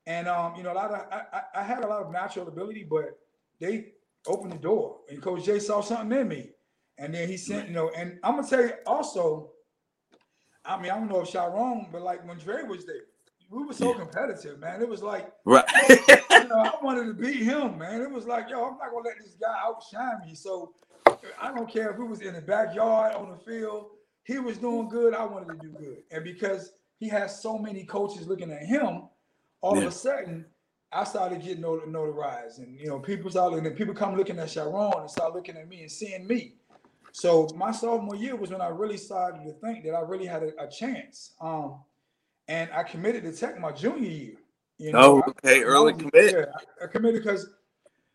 And 0.06 0.28
um, 0.28 0.54
you 0.56 0.62
know, 0.62 0.72
a 0.72 0.74
lot 0.74 0.90
of 0.90 1.06
I, 1.10 1.22
I, 1.32 1.60
I 1.60 1.62
had 1.62 1.82
a 1.82 1.86
lot 1.86 2.02
of 2.02 2.12
natural 2.12 2.48
ability, 2.48 2.86
but 2.88 3.18
they 3.60 3.92
opened 4.26 4.52
the 4.52 4.58
door. 4.58 4.98
And 5.08 5.22
Coach 5.22 5.44
Jay 5.44 5.58
saw 5.58 5.80
something 5.80 6.18
in 6.18 6.28
me. 6.28 6.50
And 6.98 7.14
then 7.14 7.28
he 7.28 7.36
sent, 7.36 7.68
you 7.68 7.74
know, 7.74 7.90
and 7.96 8.18
I'm 8.22 8.36
gonna 8.36 8.48
tell 8.48 8.62
you 8.62 8.72
also, 8.86 9.52
I 10.64 10.80
mean, 10.80 10.90
I 10.92 10.96
don't 10.98 11.08
know 11.08 11.20
if 11.22 11.30
Shyrone, 11.32 11.92
but 11.92 12.02
like 12.02 12.26
when 12.26 12.38
Dre 12.38 12.64
was 12.64 12.86
there, 12.86 12.96
we 13.50 13.64
were 13.64 13.74
so 13.74 13.92
Yeah. 13.92 13.94
competitive, 13.94 14.60
man. 14.60 14.82
It 14.82 14.88
was 14.88 15.02
like, 15.02 15.32
right. 15.44 15.64
you 16.36 16.48
know, 16.48 16.56
I 16.58 16.72
wanted 16.82 17.06
to 17.06 17.14
beat 17.14 17.42
him, 17.42 17.78
man. 17.78 18.02
It 18.02 18.10
was 18.10 18.26
like, 18.26 18.50
yo, 18.50 18.64
I'm 18.64 18.78
not 18.78 18.90
gonna 18.92 19.04
let 19.08 19.18
this 19.18 19.36
guy 19.40 19.54
outshine 19.62 20.20
me. 20.26 20.34
So 20.34 20.74
I 21.40 21.52
don't 21.52 21.70
care 21.70 21.90
if 21.92 21.98
it 21.98 22.04
was 22.04 22.20
in 22.22 22.34
the 22.34 22.42
backyard, 22.42 23.14
on 23.16 23.30
the 23.30 23.36
field, 23.38 23.86
he 24.24 24.38
was 24.38 24.58
doing 24.58 24.88
good. 24.88 25.14
I 25.14 25.24
wanted 25.26 25.48
to 25.48 25.56
do 25.58 25.72
good. 25.72 25.98
And 26.12 26.24
because 26.24 26.72
he 26.98 27.08
has 27.10 27.42
so 27.42 27.58
many 27.58 27.84
coaches 27.84 28.26
looking 28.28 28.52
at 28.52 28.64
him, 28.64 29.04
all 29.62 29.78
Yeah. 29.78 29.80
of 29.80 29.86
a 29.86 29.92
sudden, 29.92 30.46
I 30.92 31.04
started 31.04 31.42
getting 31.42 31.62
notarized. 31.64 32.58
And 32.58 32.78
you 32.78 32.88
know, 32.88 33.00
people 33.00 33.30
started 33.30 33.66
and 33.66 33.76
people 33.76 33.94
come 33.94 34.16
looking 34.16 34.38
at 34.38 34.48
Shyrone 34.48 35.00
and 35.02 35.10
start 35.10 35.34
looking 35.34 35.56
at 35.56 35.68
me 35.68 35.82
and 35.82 35.90
seeing 35.92 36.26
me. 36.26 36.54
So 37.16 37.46
my 37.54 37.70
sophomore 37.70 38.16
year 38.16 38.34
was 38.34 38.50
when 38.50 38.60
I 38.60 38.66
really 38.66 38.96
started 38.96 39.44
to 39.44 39.52
think 39.64 39.84
that 39.84 39.92
I 39.94 40.00
really 40.00 40.26
had 40.26 40.42
a, 40.42 40.64
a 40.64 40.68
chance. 40.68 41.34
Um, 41.40 41.78
and 42.48 42.68
I 42.72 42.82
committed 42.82 43.22
to 43.22 43.32
Tech 43.32 43.60
my 43.60 43.70
junior 43.70 44.10
year. 44.10 44.32
You 44.78 44.90
Oh, 44.94 45.22
okay, 45.28 45.60
I 45.60 45.62
early 45.62 45.92
was- 45.92 46.02
commit. 46.02 46.32
Yeah, 46.32 46.46
I- 46.80 46.84
I 46.84 46.86
committed 46.88 47.22
because 47.22 47.48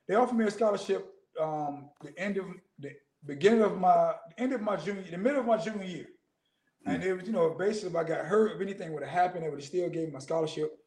they 0.05 0.15
offered 0.15 0.35
me 0.35 0.45
a 0.45 0.51
scholarship 0.51 1.13
um 1.39 1.89
the 2.03 2.11
end 2.19 2.35
of 2.35 2.45
the 2.79 2.91
beginning 3.25 3.61
of 3.61 3.79
my 3.79 4.15
end 4.37 4.51
of 4.51 4.59
my 4.61 4.75
junior 4.75 5.01
the 5.09 5.17
middle 5.17 5.39
of 5.39 5.45
my 5.45 5.55
junior 5.57 5.85
year. 5.85 6.07
And 6.85 7.01
it 7.01 7.13
was, 7.13 7.25
you 7.25 7.31
know, 7.31 7.51
basically 7.51 7.91
if 7.91 7.95
I 7.95 8.03
got 8.03 8.25
hurt, 8.25 8.51
if 8.55 8.61
anything 8.61 8.91
would 8.93 9.03
have 9.03 9.11
happened, 9.11 9.45
they 9.45 9.49
would 9.49 9.59
have 9.59 9.65
still 9.67 9.89
gave 9.89 10.07
me 10.07 10.13
my 10.13 10.19
scholarship. 10.19 10.77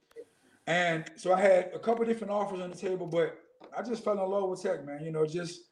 And 0.66 1.10
so 1.16 1.32
I 1.32 1.40
had 1.40 1.70
a 1.74 1.78
couple 1.78 2.04
different 2.04 2.30
offers 2.30 2.60
on 2.60 2.68
the 2.70 2.76
table, 2.76 3.06
but 3.06 3.38
I 3.76 3.80
just 3.82 4.04
fell 4.04 4.22
in 4.22 4.30
love 4.30 4.50
with 4.50 4.62
Tech, 4.62 4.84
man. 4.84 5.02
You 5.02 5.12
know, 5.12 5.24
just 5.24 5.62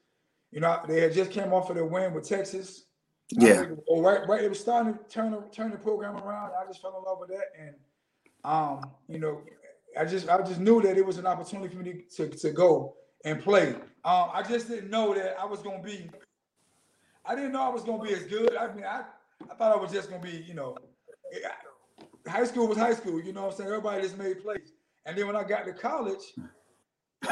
you 0.50 0.60
know, 0.60 0.80
they 0.86 1.00
had 1.00 1.12
just 1.12 1.30
came 1.30 1.52
off 1.52 1.70
of 1.70 1.76
the 1.76 1.84
win 1.84 2.12
with 2.12 2.28
Texas. 2.28 2.84
Yeah. 3.30 3.62
think- 3.64 3.78
oh, 3.88 4.02
right, 4.02 4.26
right. 4.28 4.42
It 4.42 4.48
was 4.48 4.58
starting 4.60 4.94
to 4.94 5.00
turn 5.08 5.30
the 5.32 5.42
turn 5.52 5.70
the 5.70 5.78
program 5.78 6.16
around. 6.16 6.52
I 6.60 6.66
just 6.66 6.82
fell 6.82 6.96
in 6.98 7.04
love 7.04 7.18
with 7.20 7.30
that, 7.30 7.46
and 7.58 7.74
um, 8.44 8.90
you 9.08 9.18
know, 9.18 9.42
I 9.96 10.04
just 10.04 10.28
I 10.28 10.38
just 10.42 10.60
knew 10.60 10.80
that 10.82 10.96
it 10.96 11.06
was 11.06 11.18
an 11.18 11.26
opportunity 11.26 11.74
for 11.74 11.82
me 11.82 12.04
to 12.16 12.28
to 12.28 12.50
go 12.50 12.96
and 13.24 13.40
play. 13.40 13.74
Um, 14.04 14.30
I 14.32 14.42
just 14.42 14.68
didn't 14.68 14.90
know 14.90 15.14
that 15.14 15.36
I 15.38 15.44
was 15.44 15.60
gonna 15.60 15.82
be. 15.82 16.10
I 17.24 17.34
didn't 17.36 17.52
know 17.52 17.62
I 17.62 17.68
was 17.68 17.84
gonna 17.84 18.02
be 18.02 18.12
as 18.12 18.24
good. 18.24 18.56
I 18.56 18.72
mean, 18.74 18.84
I 18.84 19.04
I 19.48 19.54
thought 19.54 19.76
I 19.76 19.80
was 19.80 19.92
just 19.92 20.10
gonna 20.10 20.22
be, 20.22 20.44
you 20.48 20.54
know, 20.54 20.76
high 22.26 22.44
school 22.44 22.66
was 22.66 22.78
high 22.78 22.94
school. 22.94 23.20
You 23.20 23.32
know 23.32 23.42
what 23.42 23.52
I'm 23.52 23.56
saying? 23.58 23.68
Everybody 23.68 24.02
just 24.02 24.18
made 24.18 24.42
plays, 24.42 24.72
and 25.06 25.16
then 25.16 25.26
when 25.26 25.36
I 25.36 25.44
got 25.44 25.64
to 25.66 25.72
college, 25.72 26.32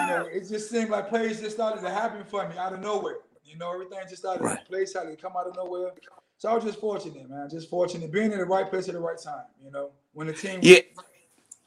you 0.01 0.07
know, 0.07 0.27
it 0.31 0.49
just 0.49 0.71
seemed 0.71 0.91
like 0.91 1.09
plays 1.09 1.41
just 1.41 1.57
started 1.57 1.83
to 1.83 1.91
happen 1.91 2.25
for 2.25 2.49
me 2.49 2.57
out 2.57 2.73
of 2.73 2.81
nowhere. 2.81 3.17
You 3.45 3.57
know, 3.57 3.73
everything 3.73 3.99
just 4.09 4.19
started 4.23 4.43
Right. 4.45 4.65
plays 4.67 4.91
started 4.91 5.17
to 5.17 5.17
come 5.23 5.33
out 5.39 5.47
of 5.47 5.57
nowhere. 5.57 5.91
So 6.37 6.49
I 6.51 6.55
was 6.55 6.65
just 6.65 6.79
fortunate, 6.79 7.29
man. 7.29 7.49
Just 7.51 7.69
fortunate 7.69 8.13
being 8.13 8.31
in 8.33 8.39
the 8.39 8.45
right 8.45 8.69
place 8.69 8.89
at 8.89 8.95
the 8.95 9.01
right 9.01 9.19
time. 9.19 9.45
You 9.65 9.71
know, 9.71 9.91
when 10.13 10.27
the 10.27 10.33
team. 10.33 10.61
Yeah. 10.63 10.81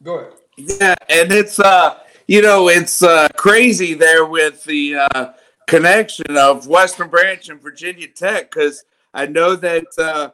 Go 0.03 0.17
ahead. 0.19 0.33
Yeah, 0.57 0.95
and 1.09 1.31
it's 1.31 1.59
uh 1.59 1.99
you 2.27 2.41
know 2.41 2.69
it's 2.69 3.03
uh 3.03 3.27
crazy 3.35 3.93
there 3.93 4.25
with 4.25 4.63
the 4.63 4.95
uh 4.95 5.33
connection 5.67 6.37
of 6.37 6.67
Western 6.67 7.07
Branch 7.09 7.47
and 7.49 7.61
Virginia 7.61 8.07
Tech 8.07 8.49
because 8.51 8.83
I 9.13 9.25
know 9.27 9.55
that 9.55 9.85
uh 9.97 10.29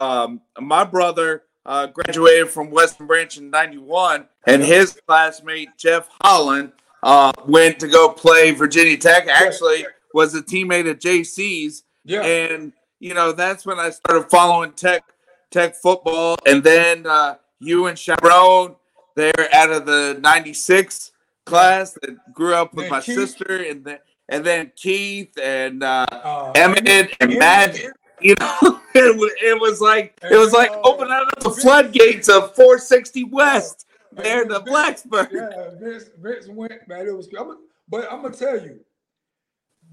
um 0.00 0.40
my 0.60 0.84
brother 0.84 1.44
uh 1.66 1.86
graduated 1.86 2.48
from 2.48 2.70
Western 2.70 3.06
Branch 3.06 3.36
in 3.38 3.50
91 3.50 4.26
and 4.46 4.62
his 4.62 4.98
classmate 5.06 5.70
Jeff 5.76 6.08
Holland 6.22 6.72
uh 7.02 7.32
went 7.46 7.78
to 7.80 7.88
go 7.88 8.08
play 8.10 8.50
Virginia 8.50 8.96
Tech 8.96 9.28
actually 9.28 9.86
was 10.14 10.34
a 10.34 10.42
teammate 10.42 10.88
of 10.90 10.98
JC's 10.98 11.84
Yeah. 12.04 12.22
and 12.22 12.72
you 13.00 13.14
know 13.14 13.32
that's 13.32 13.64
when 13.66 13.78
I 13.78 13.90
started 13.90 14.28
following 14.30 14.72
tech 14.72 15.04
tech 15.50 15.74
football, 15.76 16.36
and 16.46 16.62
then 16.62 17.06
uh, 17.06 17.36
you 17.60 17.86
and 17.86 17.96
Shyrone, 17.96 18.76
they're 19.16 19.32
out 19.54 19.70
of 19.70 19.86
the 19.86 20.18
'96 20.20 21.12
class 21.46 21.92
that 22.02 22.34
grew 22.34 22.54
up 22.54 22.74
with 22.74 22.84
Then 22.84 22.90
my 22.90 23.00
Keith. 23.00 23.14
sister, 23.16 23.56
and 23.64 23.84
then 23.84 23.98
and 24.28 24.44
then 24.44 24.72
Keith 24.76 25.32
and 25.42 25.82
uh, 25.82 26.04
uh, 26.10 26.52
Emmett 26.54 27.14
and. 27.20 27.38
Matt. 27.38 27.78
You 28.20 28.34
know, 28.40 28.56
it 28.96 29.16
was, 29.16 29.32
it 29.40 29.60
was 29.60 29.80
like 29.80 30.18
it 30.28 30.36
was 30.36 30.52
like 30.52 30.72
opening 30.82 31.12
up 31.12 31.28
the 31.40 31.50
floodgates 31.52 32.28
of 32.28 32.52
460 32.56 33.24
West 33.24 33.86
man, 34.12 34.22
there 34.24 34.44
to 34.44 34.60
Vince- 34.60 34.70
Blacksburg. 34.70 35.32
Yeah, 35.32 35.70
Vince, 35.80 36.10
Vince 36.18 36.48
went, 36.48 36.86
man. 36.88 37.06
It 37.06 37.16
was. 37.16 37.28
I'm, 37.38 37.58
but 37.88 38.10
I'm 38.12 38.22
gonna 38.22 38.34
tell 38.34 38.60
you, 38.60 38.80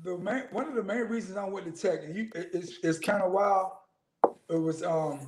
the 0.03 0.17
main 0.17 0.43
one 0.51 0.67
of 0.67 0.75
the 0.75 0.83
main 0.83 1.03
reasons 1.03 1.37
I 1.37 1.45
went 1.45 1.65
to 1.65 1.71
Tech, 1.81 2.03
and 2.03 2.15
you, 2.15 2.29
it, 2.35 2.49
it's 2.53 2.79
it's 2.83 2.99
kind 2.99 3.23
of 3.23 3.31
wild. 3.31 3.71
It 4.49 4.59
was 4.59 4.83
um 4.83 5.19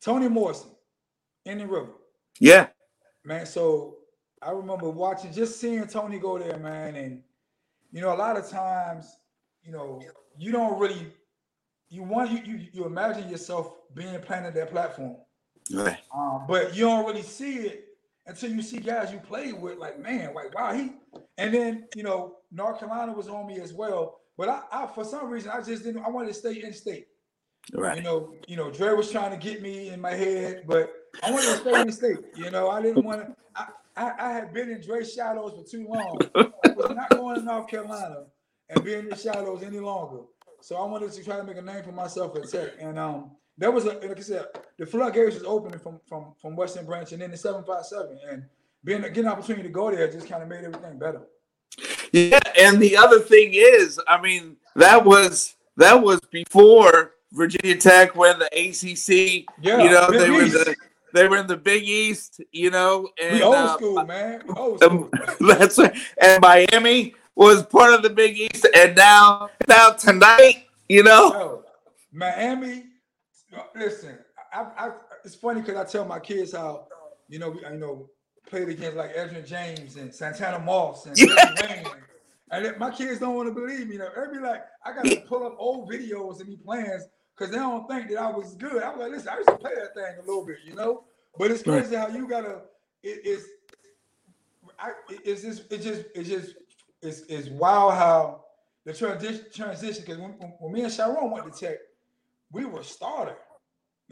Tony 0.00 0.28
Morrison, 0.28 0.70
Indian 1.44 1.68
River. 1.68 1.92
Yeah, 2.40 2.68
man. 3.24 3.46
So 3.46 3.96
I 4.42 4.50
remember 4.50 4.90
watching, 4.90 5.32
just 5.32 5.60
seeing 5.60 5.86
Tony 5.86 6.18
go 6.18 6.38
there, 6.38 6.58
man, 6.58 6.96
and 6.96 7.22
you 7.92 8.00
know, 8.00 8.12
a 8.12 8.16
lot 8.16 8.36
of 8.36 8.48
times, 8.48 9.16
you 9.62 9.72
know, 9.72 10.02
you 10.38 10.52
don't 10.52 10.78
really, 10.78 11.06
you 11.88 12.02
want 12.02 12.30
you 12.30 12.38
you, 12.44 12.66
you 12.72 12.84
imagine 12.86 13.28
yourself 13.28 13.74
being 13.94 14.20
planted 14.20 14.54
that 14.54 14.70
platform, 14.70 15.16
right? 15.72 15.98
Um, 16.14 16.44
but 16.46 16.76
you 16.76 16.84
don't 16.84 17.06
really 17.06 17.22
see 17.22 17.56
it 17.56 17.87
until 18.28 18.52
you 18.52 18.62
see 18.62 18.78
guys 18.78 19.12
you 19.12 19.18
played 19.18 19.60
with, 19.60 19.78
like 19.78 19.98
man, 19.98 20.34
like 20.34 20.54
wow, 20.54 20.72
he. 20.72 20.92
And 21.38 21.52
then 21.52 21.86
you 21.96 22.02
know, 22.02 22.36
North 22.52 22.78
Carolina 22.78 23.12
was 23.12 23.28
on 23.28 23.46
me 23.46 23.60
as 23.60 23.72
well, 23.72 24.20
but 24.36 24.48
I, 24.48 24.62
I 24.70 24.86
for 24.86 25.04
some 25.04 25.28
reason 25.28 25.50
I 25.52 25.60
just 25.62 25.82
didn't. 25.82 26.04
I 26.04 26.08
wanted 26.08 26.28
to 26.28 26.34
stay 26.34 26.62
in 26.62 26.72
state. 26.72 27.08
Right. 27.72 27.96
You 27.96 28.02
know, 28.02 28.34
you 28.46 28.56
know, 28.56 28.70
Dre 28.70 28.92
was 28.94 29.10
trying 29.10 29.30
to 29.30 29.36
get 29.36 29.60
me 29.60 29.88
in 29.88 30.00
my 30.00 30.14
head, 30.14 30.64
but 30.66 30.92
I 31.22 31.30
wanted 31.30 31.46
to 31.46 31.56
stay 31.56 31.80
in 31.80 31.92
state. 31.92 32.18
You 32.36 32.50
know, 32.50 32.70
I 32.70 32.80
didn't 32.80 33.04
want 33.04 33.26
to. 33.26 33.36
I, 33.54 33.66
I, 33.96 34.28
I, 34.28 34.32
had 34.32 34.54
been 34.54 34.70
in 34.70 34.80
Dre 34.80 35.04
shadows 35.04 35.54
for 35.56 35.64
too 35.68 35.86
long. 35.88 36.18
I 36.34 36.70
was 36.70 36.94
not 36.94 37.10
going 37.10 37.36
to 37.36 37.42
North 37.42 37.68
Carolina 37.68 38.26
and 38.70 38.84
being 38.84 39.00
in 39.00 39.08
the 39.08 39.16
shadows 39.16 39.62
any 39.62 39.80
longer. 39.80 40.22
So 40.60 40.76
I 40.76 40.84
wanted 40.84 41.12
to 41.12 41.24
try 41.24 41.36
to 41.36 41.44
make 41.44 41.56
a 41.56 41.62
name 41.62 41.82
for 41.82 41.92
myself 41.92 42.36
at 42.36 42.48
Tech. 42.48 42.70
And 42.80 42.98
um, 42.98 43.32
that 43.58 43.72
was 43.72 43.84
a, 43.84 43.94
like 43.94 44.18
I 44.18 44.20
said, 44.20 44.46
the 44.78 44.86
floodgates 44.86 45.34
was 45.34 45.44
opening 45.44 45.78
from 45.78 46.00
from 46.06 46.34
from 46.40 46.56
Western 46.56 46.86
Branch 46.86 47.10
and 47.12 47.20
then 47.20 47.30
the 47.30 47.36
757. 47.36 48.18
And 48.30 48.44
being 48.84 49.02
getting 49.02 49.24
an 49.24 49.28
opportunity 49.28 49.64
to 49.64 49.68
go 49.68 49.90
there 49.90 50.10
just 50.10 50.28
kind 50.28 50.42
of 50.42 50.48
made 50.48 50.64
everything 50.64 50.98
better. 50.98 51.22
Yeah, 52.12 52.40
and 52.58 52.80
the 52.80 52.96
other 52.96 53.20
thing 53.20 53.50
is, 53.52 54.00
I 54.08 54.20
mean, 54.20 54.56
that 54.76 55.04
was 55.04 55.56
that 55.76 56.00
was 56.02 56.20
before 56.30 57.14
Virginia 57.32 57.76
Tech 57.76 58.16
went 58.16 58.38
the 58.38 58.46
ACC. 58.46 59.46
Yeah, 59.60 59.82
you 59.82 59.90
know, 59.90 60.10
they 60.10 60.30
were 60.30 60.44
the 60.44 60.76
they 61.12 61.28
were 61.28 61.38
in 61.38 61.46
the 61.46 61.56
Big 61.56 61.82
East, 61.84 62.40
you 62.52 62.70
know. 62.70 63.08
And, 63.22 63.34
we 63.34 63.42
old 63.42 63.54
uh, 63.54 63.76
school, 63.76 64.04
man. 64.04 64.42
Old 64.56 64.80
school. 64.82 65.10
That's 65.40 65.78
right. 65.78 65.96
And 66.20 66.40
Miami 66.40 67.14
was 67.34 67.64
part 67.64 67.94
of 67.94 68.02
the 68.02 68.10
Big 68.10 68.38
East, 68.38 68.66
and 68.74 68.94
now 68.96 69.50
now 69.66 69.90
tonight, 69.90 70.66
you 70.88 71.02
know, 71.02 71.32
Yo, 71.32 71.64
Miami. 72.12 72.84
Listen, 73.74 74.18
I, 74.52 74.60
I, 74.76 74.90
it's 75.24 75.34
funny 75.34 75.60
because 75.60 75.76
I 75.76 75.84
tell 75.84 76.04
my 76.04 76.20
kids 76.20 76.52
how 76.52 76.86
you 77.28 77.38
know, 77.38 77.54
you 77.54 77.78
know, 77.78 78.08
played 78.48 78.68
against 78.68 78.96
like 78.96 79.14
Edgerrin 79.14 79.46
James 79.46 79.96
and 79.96 80.14
Santana 80.14 80.58
Moss 80.58 81.06
and 81.06 81.18
yeah. 81.18 81.82
And 82.50 82.78
my 82.78 82.90
kids 82.90 83.20
don't 83.20 83.34
want 83.34 83.48
to 83.48 83.54
believe 83.54 83.86
me. 83.86 83.94
You 83.94 83.98
know, 83.98 84.08
every 84.16 84.40
like 84.40 84.64
I 84.84 84.92
got 84.94 85.04
to 85.04 85.20
pull 85.20 85.46
up 85.46 85.56
old 85.58 85.90
videos 85.90 86.40
of 86.40 86.48
me 86.48 86.56
playing 86.56 87.00
because 87.36 87.52
they 87.52 87.58
don't 87.58 87.86
think 87.88 88.08
that 88.08 88.18
I 88.18 88.30
was 88.30 88.54
good. 88.54 88.82
I 88.82 88.88
was 88.90 88.98
like, 88.98 89.10
listen, 89.10 89.28
I 89.28 89.36
used 89.36 89.48
to 89.48 89.56
play 89.56 89.74
that 89.74 89.94
thing 89.94 90.16
a 90.18 90.26
little 90.26 90.46
bit, 90.46 90.56
you 90.64 90.74
know. 90.74 91.04
But 91.38 91.50
it's 91.50 91.62
crazy 91.62 91.94
how 91.94 92.08
you 92.08 92.26
gotta. 92.26 92.62
It, 93.02 93.20
it's, 93.24 93.44
I, 94.78 94.92
it's 95.08 95.42
just, 95.42 95.70
it 95.70 95.82
just, 95.82 96.04
it 96.14 96.24
just, 96.24 96.54
it's, 97.02 97.20
it's 97.28 97.48
wild 97.48 97.94
how 97.94 98.44
the 98.84 98.94
transition 98.94 99.44
transition. 99.52 100.02
Because 100.04 100.18
when, 100.18 100.30
when, 100.30 100.72
me 100.72 100.82
and 100.82 100.92
Shyrone 100.92 101.30
went 101.30 101.52
to 101.52 101.66
Tech, 101.66 101.76
we 102.50 102.64
were 102.64 102.82
starter. 102.82 103.36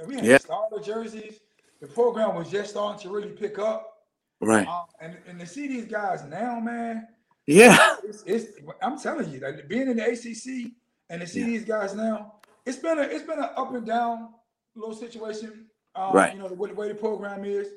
We 0.04 0.16
had 0.16 0.24
yeah. 0.24 0.38
starter 0.38 0.78
jerseys. 0.78 1.40
The 1.80 1.86
program 1.86 2.34
was 2.34 2.50
just 2.50 2.70
starting 2.70 3.00
to 3.02 3.14
really 3.14 3.30
pick 3.30 3.58
up. 3.58 3.92
Right. 4.40 4.66
Um, 4.66 4.84
and 5.00 5.16
and 5.26 5.40
to 5.40 5.46
see 5.46 5.66
these 5.66 5.86
guys 5.86 6.24
now, 6.24 6.60
man. 6.60 7.08
Yeah. 7.46 7.96
It's, 8.04 8.22
it's 8.26 8.46
I'm 8.82 8.98
telling 8.98 9.30
you, 9.30 9.40
like 9.40 9.68
being 9.68 9.88
in 9.88 9.96
the 9.96 10.04
ACC 10.04 10.72
and 11.10 11.20
to 11.20 11.26
see 11.26 11.40
yeah. 11.40 11.46
these 11.46 11.64
guys 11.64 11.94
now, 11.94 12.34
it's 12.66 12.78
been 12.78 12.98
a 12.98 13.02
it's 13.02 13.24
been 13.24 13.38
an 13.38 13.50
up 13.56 13.74
and 13.74 13.86
down 13.86 14.30
little 14.74 14.94
situation. 14.94 15.66
Um, 15.94 16.12
right. 16.12 16.34
You 16.34 16.40
know 16.40 16.48
the 16.48 16.54
way, 16.54 16.68
the 16.68 16.74
way 16.74 16.88
the 16.88 16.94
program 16.94 17.44
is, 17.44 17.68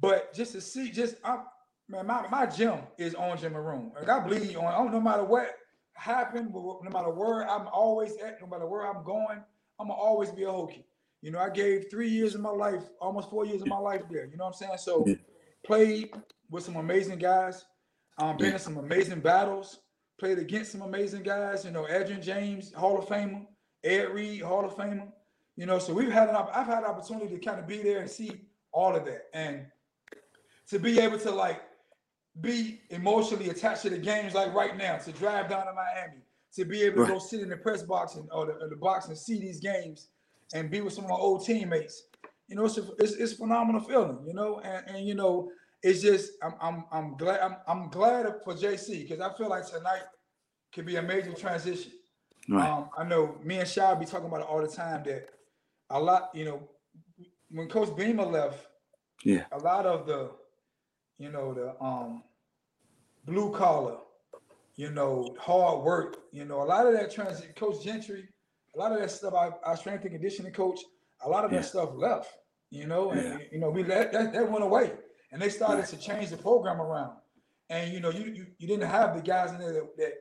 but 0.00 0.34
just 0.34 0.52
to 0.52 0.60
see, 0.60 0.90
just 0.90 1.16
I, 1.24 1.38
man, 1.88 2.06
my, 2.06 2.28
my 2.28 2.46
gym 2.46 2.80
is 2.98 3.14
orange 3.14 3.42
and 3.44 3.54
maroon. 3.54 3.92
Like 3.94 4.08
I 4.08 4.20
bleed 4.20 4.56
on. 4.56 4.74
Oh, 4.76 4.88
no 4.88 5.00
matter 5.00 5.24
what 5.24 5.56
happened, 5.94 6.52
no 6.52 6.80
matter 6.92 7.10
where 7.10 7.48
I'm 7.48 7.68
always 7.68 8.16
at, 8.18 8.40
no 8.40 8.46
matter 8.46 8.66
where 8.66 8.86
I'm 8.86 9.02
going, 9.04 9.42
I'm 9.78 9.88
gonna 9.88 9.94
always 9.94 10.30
be 10.30 10.42
a 10.42 10.48
Hokie. 10.48 10.84
You 11.24 11.30
know, 11.30 11.38
I 11.38 11.48
gave 11.48 11.90
three 11.90 12.10
years 12.10 12.34
of 12.34 12.42
my 12.42 12.50
life, 12.50 12.82
almost 13.00 13.30
four 13.30 13.46
years 13.46 13.62
of 13.62 13.68
my 13.68 13.78
life 13.78 14.02
there. 14.10 14.26
You 14.26 14.36
know 14.36 14.44
what 14.44 14.56
I'm 14.60 14.68
saying? 14.68 14.76
So 14.76 15.04
yeah. 15.06 15.14
played 15.64 16.10
with 16.50 16.64
some 16.64 16.76
amazing 16.76 17.18
guys. 17.18 17.64
Um, 18.18 18.36
been 18.36 18.52
in 18.52 18.58
some 18.58 18.76
amazing 18.76 19.20
battles. 19.20 19.78
Played 20.20 20.38
against 20.38 20.72
some 20.72 20.82
amazing 20.82 21.22
guys. 21.22 21.64
You 21.64 21.70
know, 21.70 21.84
Edgerrin 21.84 22.22
James, 22.22 22.74
Hall 22.74 22.98
of 22.98 23.06
Famer. 23.06 23.46
Ed 23.82 24.10
Reed, 24.10 24.42
Hall 24.42 24.66
of 24.66 24.76
Famer. 24.76 25.08
You 25.56 25.64
know, 25.64 25.78
so 25.78 25.94
we've 25.94 26.12
had 26.12 26.28
an 26.28 26.36
I've 26.36 26.66
had 26.66 26.80
an 26.80 26.90
opportunity 26.90 27.34
to 27.34 27.40
kind 27.40 27.58
of 27.58 27.66
be 27.66 27.78
there 27.78 28.00
and 28.00 28.10
see 28.10 28.42
all 28.70 28.94
of 28.94 29.06
that, 29.06 29.22
and 29.32 29.64
to 30.68 30.78
be 30.78 31.00
able 31.00 31.18
to 31.20 31.30
like 31.30 31.62
be 32.42 32.82
emotionally 32.90 33.48
attached 33.48 33.80
to 33.82 33.90
the 33.90 33.98
games, 33.98 34.34
like 34.34 34.52
right 34.52 34.76
now, 34.76 34.98
to 34.98 35.12
drive 35.12 35.48
down 35.48 35.64
to 35.64 35.72
Miami, 35.72 36.20
to 36.54 36.66
be 36.66 36.82
able 36.82 37.06
to 37.06 37.12
go 37.12 37.18
sit 37.18 37.40
in 37.40 37.48
the 37.48 37.56
press 37.56 37.82
box 37.82 38.16
and 38.16 38.28
or 38.30 38.44
the, 38.44 38.52
or 38.52 38.68
the, 38.68 38.76
box 38.76 39.08
and 39.08 39.16
see 39.16 39.38
these 39.38 39.60
games, 39.60 40.08
and 40.52 40.70
be 40.70 40.80
with 40.80 40.92
some 40.92 41.04
of 41.04 41.10
my 41.10 41.16
old 41.16 41.44
teammates. 41.44 42.04
You 42.48 42.56
know, 42.56 42.66
it's 42.66 42.76
a, 42.78 42.86
it's, 42.98 43.12
it's 43.14 43.32
phenomenal 43.32 43.80
feeling. 43.80 44.18
You 44.26 44.34
know, 44.34 44.60
and, 44.60 44.84
and 44.88 45.06
you 45.06 45.14
know, 45.14 45.50
it's 45.82 46.02
just 46.02 46.32
I'm 46.42 46.54
I'm 46.60 46.84
I'm 46.90 47.16
glad 47.16 47.40
I'm, 47.40 47.56
I'm 47.66 47.90
glad 47.90 48.26
for 48.42 48.54
JC 48.54 49.08
because 49.08 49.20
I 49.20 49.32
feel 49.36 49.48
like 49.48 49.66
tonight 49.66 50.02
could 50.72 50.86
be 50.86 50.96
a 50.96 51.02
major 51.02 51.32
transition. 51.32 51.92
Right. 52.48 52.68
Um, 52.68 52.90
I 52.96 53.04
know 53.04 53.36
me 53.42 53.58
and 53.58 53.68
Shy 53.68 53.94
be 53.94 54.04
talking 54.04 54.26
about 54.26 54.40
it 54.40 54.46
all 54.46 54.60
the 54.60 54.68
time 54.68 55.02
that 55.04 55.28
a 55.90 56.00
lot, 56.00 56.30
you 56.34 56.44
know, 56.44 56.68
when 57.50 57.68
Coach 57.68 57.96
Beamer 57.96 58.24
left, 58.24 58.66
yeah, 59.24 59.44
a 59.52 59.58
lot 59.58 59.86
of 59.86 60.06
the, 60.06 60.30
you 61.18 61.30
know, 61.30 61.54
the 61.54 61.82
um 61.82 62.22
blue 63.24 63.52
collar, 63.52 63.98
you 64.76 64.90
know, 64.90 65.34
hard 65.38 65.84
work, 65.84 66.16
you 66.32 66.44
know, 66.44 66.62
a 66.62 66.64
lot 66.64 66.86
of 66.86 66.92
that 66.94 67.12
transit, 67.12 67.56
Coach 67.56 67.82
Gentry, 67.84 68.28
a 68.74 68.78
lot 68.78 68.92
of 68.92 69.00
that 69.00 69.10
stuff, 69.10 69.34
I, 69.34 69.50
our 69.64 69.76
strength 69.76 70.02
and 70.02 70.12
conditioning 70.12 70.52
coach, 70.52 70.80
a 71.24 71.28
lot 71.28 71.44
of 71.44 71.52
yeah. 71.52 71.60
that 71.60 71.66
stuff 71.66 71.90
left, 71.94 72.30
you 72.70 72.86
know, 72.86 73.10
and 73.10 73.22
yeah. 73.22 73.46
you 73.52 73.58
know, 73.58 73.70
we 73.70 73.84
let 73.84 74.12
that, 74.12 74.32
that 74.32 74.50
went 74.50 74.64
away. 74.64 74.92
And 75.32 75.40
they 75.40 75.48
started 75.48 75.82
yeah. 75.82 75.86
to 75.86 75.96
change 75.98 76.30
the 76.30 76.36
program 76.36 76.80
around. 76.80 77.16
And 77.70 77.92
you 77.92 78.00
know, 78.00 78.10
you 78.10 78.26
you, 78.26 78.46
you 78.58 78.68
didn't 78.68 78.88
have 78.88 79.14
the 79.14 79.22
guys 79.22 79.50
in 79.50 79.58
there 79.58 79.72
that, 79.72 79.96
that 79.96 80.12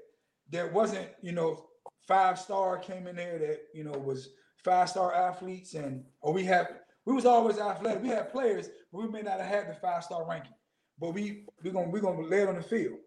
that 0.52 0.74
wasn't, 0.74 1.08
you 1.22 1.32
know, 1.32 1.66
five 2.08 2.40
star 2.40 2.78
came 2.78 3.08
in 3.08 3.16
there 3.16 3.38
that 3.38 3.60
you 3.74 3.84
know 3.84 3.92
was 3.92 4.30
five 4.64 4.90
star 4.90 5.14
athletes, 5.14 5.74
and 5.74 6.04
or 6.22 6.34
we 6.34 6.44
have 6.46 6.68
we 7.06 7.14
was 7.14 7.26
always 7.26 7.60
athletic. 7.60 8.02
We 8.02 8.10
had 8.10 8.32
players, 8.32 8.70
but 8.92 9.02
we 9.02 9.10
may 9.10 9.22
not 9.22 9.40
have 9.40 9.50
had 9.50 9.70
the 9.70 9.76
five 9.76 10.04
star 10.04 10.28
ranking. 10.28 10.54
But 11.00 11.14
we 11.14 11.46
we 11.64 11.72
gonna 11.72 11.90
we 11.90 12.00
gonna 12.00 12.22
lay 12.22 12.44
it 12.44 12.50
on 12.50 12.56
the 12.56 12.64
field, 12.64 12.98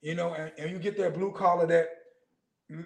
you 0.00 0.14
know, 0.14 0.34
and, 0.34 0.52
and 0.58 0.70
you 0.70 0.78
get 0.78 0.96
that 0.98 1.14
blue 1.14 1.32
collar 1.32 1.66
that 1.66 1.88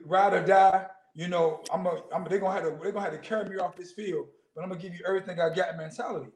ride 0.05 0.35
or 0.35 0.45
die. 0.45 0.87
You 1.17 1.29
know, 1.29 1.63
I'm 1.73 1.87
a, 1.87 2.03
I'm 2.15 2.25
they're 2.29 2.39
gonna 2.39 2.53
have 2.53 2.65
to 2.65 2.79
they're 2.81 2.93
gonna 2.93 3.11
have 3.11 3.21
to 3.21 3.27
carry 3.27 3.49
me 3.49 3.57
off 3.57 3.75
this 3.75 3.93
field, 3.93 4.27
but 4.55 4.63
I'm 4.63 4.69
gonna 4.69 4.81
give 4.81 4.93
you 4.93 5.01
everything 5.07 5.41
I 5.41 5.53
got 5.53 5.77
mentality. 5.77 6.31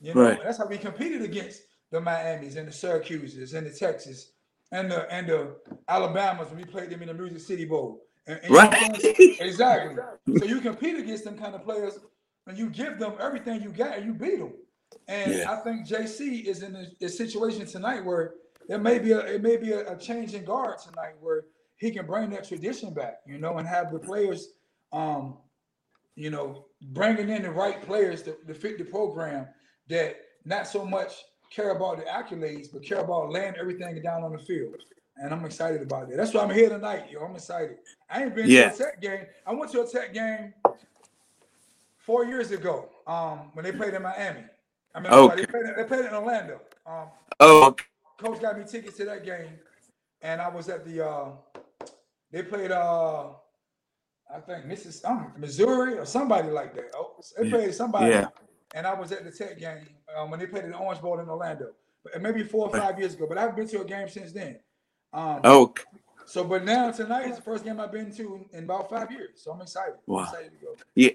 You 0.00 0.12
know, 0.12 0.22
right. 0.22 0.40
that's 0.42 0.58
how 0.58 0.66
we 0.66 0.76
competed 0.76 1.22
against 1.22 1.62
the 1.92 2.00
Miamis 2.00 2.56
and 2.56 2.66
the 2.66 2.72
Syracuses 2.72 3.54
and 3.54 3.64
the 3.64 3.70
Texas 3.70 4.32
and 4.72 4.90
the 4.90 5.10
and 5.12 5.28
the 5.28 5.54
Alabamas 5.88 6.48
when 6.48 6.58
we 6.58 6.64
played 6.64 6.90
them 6.90 7.00
in 7.02 7.08
the 7.08 7.14
Music 7.14 7.40
City 7.40 7.64
Bowl. 7.64 8.02
And, 8.26 8.40
and 8.42 8.52
right. 8.52 9.00
exactly. 9.40 9.96
So 10.36 10.44
you 10.44 10.60
compete 10.60 10.98
against 10.98 11.24
them 11.24 11.38
kind 11.38 11.54
of 11.54 11.62
players 11.62 11.98
and 12.46 12.58
you 12.58 12.70
give 12.70 12.98
them 12.98 13.14
everything 13.20 13.62
you 13.62 13.70
got 13.70 13.98
and 13.98 14.06
you 14.06 14.14
beat 14.14 14.38
them. 14.38 14.52
And 15.08 15.32
yeah. 15.32 15.52
I 15.52 15.56
think 15.56 15.86
JC 15.86 16.44
is 16.44 16.62
in 16.62 16.74
a, 16.74 16.86
a, 17.04 17.08
situation 17.08 17.66
tonight 17.66 18.04
where 18.04 18.34
there 18.68 18.78
may 18.78 18.98
be 18.98 19.12
a 19.12 19.18
it 19.20 19.42
may 19.42 19.56
be 19.56 19.72
a, 19.72 19.92
a, 19.92 19.96
change 19.98 20.34
in 20.34 20.44
guard 20.44 20.78
tonight 20.78 21.14
where 21.20 21.44
he 21.76 21.90
can 21.90 22.06
bring 22.06 22.30
that 22.30 22.46
tradition 22.46 22.94
back, 22.94 23.20
you 23.26 23.38
know, 23.38 23.58
and 23.58 23.66
have 23.66 23.92
the 23.92 23.98
players, 23.98 24.48
um, 24.92 25.38
you 26.16 26.30
know, 26.30 26.66
bringing 26.92 27.28
in 27.28 27.42
the 27.42 27.50
right 27.50 27.82
players 27.82 28.22
to, 28.22 28.36
to 28.46 28.54
fit 28.54 28.78
the 28.78 28.84
program 28.84 29.46
that 29.88 30.16
not 30.44 30.66
so 30.66 30.84
much 30.84 31.12
care 31.50 31.70
about 31.70 31.98
the 31.98 32.04
accolades, 32.04 32.68
but 32.72 32.82
care 32.82 33.00
about 33.00 33.30
laying 33.30 33.54
everything 33.56 34.00
down 34.02 34.22
on 34.22 34.32
the 34.32 34.38
field 34.38 34.76
and 35.16 35.32
I'm 35.32 35.44
excited 35.44 35.82
about 35.82 36.08
that. 36.08 36.16
That's 36.16 36.34
why 36.34 36.42
I'm 36.42 36.50
here 36.50 36.68
tonight, 36.68 37.10
yo. 37.10 37.20
I'm 37.20 37.34
excited. 37.34 37.78
I 38.10 38.22
ain't 38.22 38.34
been 38.34 38.48
yeah. 38.48 38.70
to 38.70 38.74
a 38.74 38.78
tech 38.78 39.00
game. 39.00 39.26
I 39.46 39.52
went 39.52 39.70
to 39.72 39.82
a 39.82 39.86
tech 39.86 40.12
game 40.12 40.52
four 41.98 42.24
years 42.24 42.50
ago, 42.50 42.88
um, 43.06 43.50
when 43.52 43.64
they 43.64 43.72
played 43.72 43.94
in 43.94 44.02
Miami. 44.02 44.44
I 44.94 45.00
mean, 45.00 45.12
okay. 45.12 45.36
they, 45.36 45.46
played, 45.46 45.64
they 45.76 45.84
played 45.84 46.04
in 46.04 46.14
Orlando. 46.14 46.60
Um, 46.86 47.08
oh, 47.40 47.66
okay. 47.68 47.84
coach 48.18 48.40
got 48.40 48.58
me 48.58 48.64
tickets 48.64 48.96
to 48.98 49.04
that 49.06 49.24
game, 49.24 49.58
and 50.22 50.40
I 50.40 50.48
was 50.48 50.68
at 50.68 50.84
the. 50.84 51.06
Uh, 51.06 51.30
they 52.34 52.42
played, 52.42 52.72
uh, 52.72 53.28
I 54.28 54.40
think 54.40 54.64
Mrs. 54.64 55.08
Um, 55.08 55.32
Missouri 55.38 55.96
or 55.96 56.04
somebody 56.04 56.50
like 56.50 56.74
that. 56.74 56.90
Oh, 56.96 57.14
they 57.38 57.48
played 57.48 57.72
somebody, 57.72 58.10
yeah. 58.10 58.26
and 58.74 58.88
I 58.88 58.94
was 58.94 59.12
at 59.12 59.24
the 59.24 59.30
Tech 59.30 59.56
game 59.56 59.86
um, 60.16 60.32
when 60.32 60.40
they 60.40 60.46
played 60.46 60.64
in 60.64 60.72
the 60.72 60.76
Orange 60.76 61.00
Bowl 61.00 61.20
in 61.20 61.28
Orlando, 61.28 61.68
maybe 62.20 62.42
four 62.42 62.66
or 62.66 62.76
five 62.76 62.98
years 62.98 63.14
ago. 63.14 63.26
But 63.28 63.38
I 63.38 63.42
haven't 63.42 63.56
been 63.56 63.68
to 63.68 63.82
a 63.82 63.84
game 63.84 64.08
since 64.08 64.32
then. 64.32 64.58
Um, 65.12 65.42
oh, 65.44 65.74
So, 66.26 66.42
but 66.42 66.64
now 66.64 66.90
tonight 66.90 67.28
is 67.28 67.36
the 67.36 67.42
first 67.42 67.64
game 67.64 67.78
I've 67.78 67.92
been 67.92 68.12
to 68.16 68.44
in 68.52 68.64
about 68.64 68.90
five 68.90 69.12
years. 69.12 69.40
So 69.40 69.52
I'm 69.52 69.60
excited. 69.60 69.94
Wow. 70.08 70.18
I'm 70.18 70.24
excited 70.24 70.50
to 70.58 70.66
go. 70.66 70.74
Yeah, 70.96 71.10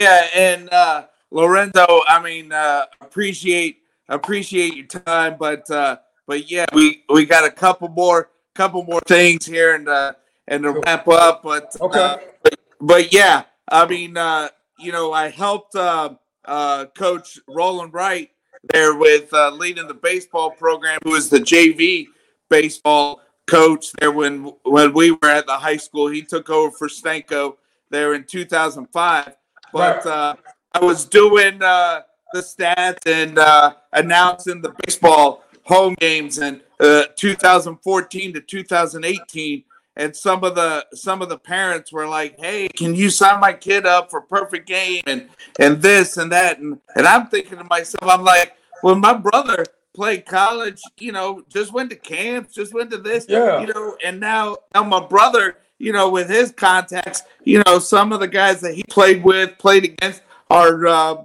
yeah, 0.00 0.28
and 0.34 0.72
uh, 0.72 1.06
Lorenzo, 1.30 1.84
I 2.08 2.22
mean, 2.22 2.52
uh, 2.52 2.86
appreciate 3.02 3.82
appreciate 4.08 4.74
your 4.74 4.86
time, 4.86 5.36
but 5.38 5.70
uh, 5.70 5.98
but 6.26 6.50
yeah, 6.50 6.64
we 6.72 7.04
we 7.12 7.26
got 7.26 7.44
a 7.44 7.50
couple 7.50 7.88
more 7.88 8.30
couple 8.54 8.82
more 8.84 9.00
things 9.06 9.44
here 9.44 9.74
and 9.74 9.88
uh, 9.88 10.12
and 10.48 10.62
to 10.64 10.72
wrap 10.72 11.06
up, 11.08 11.42
but 11.42 11.74
Okay. 11.80 12.00
uh, 12.00 12.16
but, 12.42 12.54
but 12.80 13.12
yeah, 13.12 13.44
I 13.68 13.86
mean, 13.86 14.16
uh, 14.16 14.48
you 14.78 14.92
know, 14.92 15.12
I 15.12 15.28
helped 15.28 15.74
uh, 15.76 16.14
uh, 16.44 16.86
Coach 16.96 17.38
Roland 17.48 17.92
Wright 17.94 18.30
there 18.72 18.94
with 18.94 19.32
uh, 19.32 19.50
leading 19.50 19.86
the 19.86 19.94
baseball 19.94 20.50
program, 20.50 20.98
who 21.04 21.10
was 21.10 21.28
the 21.30 21.38
JV 21.38 22.08
baseball 22.48 23.20
coach 23.46 23.92
there 24.00 24.12
when 24.12 24.52
when 24.64 24.92
we 24.92 25.10
were 25.10 25.28
at 25.28 25.46
the 25.46 25.56
high 25.56 25.76
school. 25.76 26.08
He 26.08 26.22
took 26.22 26.50
over 26.50 26.70
for 26.76 26.88
Stanko 26.88 27.56
there 27.90 28.14
in 28.14 28.24
2005. 28.24 29.34
But 29.72 30.06
uh, 30.06 30.34
I 30.72 30.80
was 30.84 31.04
doing 31.04 31.62
uh, 31.62 32.02
the 32.32 32.40
stats 32.40 33.06
and 33.06 33.38
uh, 33.38 33.74
announcing 33.92 34.62
the 34.62 34.74
baseball 34.84 35.44
home 35.64 35.94
games 36.00 36.38
in 36.38 36.62
uh, 36.80 37.04
2014 37.16 38.32
to 38.32 38.40
2018 38.40 39.64
and 39.98 40.16
some 40.16 40.42
of 40.44 40.54
the 40.54 40.86
some 40.94 41.20
of 41.20 41.28
the 41.28 41.36
parents 41.38 41.92
were 41.92 42.06
like 42.08 42.38
hey 42.38 42.68
can 42.68 42.94
you 42.94 43.10
sign 43.10 43.38
my 43.40 43.52
kid 43.52 43.84
up 43.84 44.10
for 44.10 44.20
perfect 44.22 44.66
game 44.66 45.02
and 45.06 45.28
and 45.58 45.82
this 45.82 46.16
and 46.16 46.32
that 46.32 46.58
and 46.58 46.78
and 46.96 47.06
i'm 47.06 47.26
thinking 47.26 47.58
to 47.58 47.64
myself 47.64 48.02
i'm 48.10 48.24
like 48.24 48.54
well 48.82 48.94
my 48.94 49.12
brother 49.12 49.64
played 49.94 50.24
college 50.24 50.80
you 50.98 51.12
know 51.12 51.42
just 51.48 51.72
went 51.72 51.90
to 51.90 51.96
camps 51.96 52.54
just 52.54 52.72
went 52.72 52.90
to 52.90 52.98
this 52.98 53.26
Yeah. 53.28 53.60
you 53.60 53.66
know 53.66 53.96
and 54.04 54.18
now 54.20 54.56
now 54.74 54.84
my 54.84 55.04
brother 55.04 55.56
you 55.78 55.92
know 55.92 56.08
with 56.08 56.28
his 56.30 56.52
contacts 56.52 57.22
you 57.44 57.62
know 57.66 57.78
some 57.78 58.12
of 58.12 58.20
the 58.20 58.28
guys 58.28 58.60
that 58.60 58.74
he 58.74 58.84
played 58.84 59.22
with 59.24 59.58
played 59.58 59.84
against 59.84 60.22
are 60.50 60.86
uh, 60.86 61.16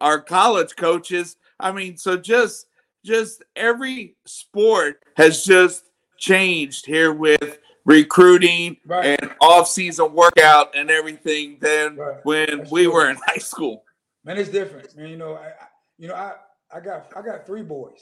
our 0.00 0.20
college 0.20 0.76
coaches 0.76 1.36
i 1.58 1.72
mean 1.72 1.96
so 1.96 2.16
just 2.16 2.66
just 3.04 3.42
every 3.56 4.14
sport 4.26 5.02
has 5.16 5.44
just 5.44 5.84
changed 6.18 6.84
here 6.86 7.12
with 7.12 7.58
recruiting 7.90 8.76
Right. 8.86 9.18
and 9.20 9.34
off-season 9.40 10.12
workout 10.14 10.74
and 10.76 10.90
everything 10.90 11.58
than 11.60 11.96
Right. 11.96 12.24
when 12.24 12.58
That's 12.58 12.70
we 12.70 12.84
true. 12.84 12.92
were 12.94 13.10
in 13.10 13.16
high 13.26 13.38
school. 13.38 13.84
Man, 14.24 14.38
it's 14.38 14.50
different. 14.50 14.94
Man, 14.96 15.08
you 15.08 15.16
know, 15.16 15.34
I, 15.34 15.46
I 15.48 15.66
you 15.98 16.08
know, 16.08 16.14
I 16.14 16.34
I 16.72 16.80
got 16.80 17.12
I 17.16 17.22
got 17.22 17.46
three 17.46 17.62
boys. 17.62 18.00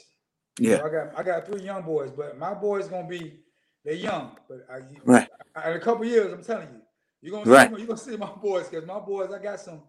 You 0.59 0.69
Yeah. 0.69 0.77
know, 0.77 0.85
I 0.85 0.89
got 0.89 1.19
I 1.19 1.23
got 1.23 1.45
three 1.47 1.61
young 1.61 1.81
boys, 1.83 2.11
but 2.11 2.37
my 2.37 2.53
boys 2.53 2.87
gonna 2.87 3.07
be 3.07 3.39
they're 3.83 3.95
young, 3.95 4.37
but 4.47 4.59
I, 4.69 4.79
Right. 5.05 5.29
I- 5.55 5.71
in 5.71 5.77
a 5.77 5.79
couple 5.79 6.05
years, 6.05 6.31
I'm 6.33 6.43
telling 6.43 6.67
you, 6.73 6.81
you're 7.21 7.31
gonna 7.31 7.49
Right. 7.49 7.69
see, 7.69 7.77
you're 7.77 7.87
gonna 7.87 7.97
see 7.99 8.17
my 8.17 8.31
boys 8.47 8.67
because 8.67 8.85
my 8.85 8.99
boys, 8.99 9.31
I 9.31 9.39
got 9.39 9.59
some 9.59 9.81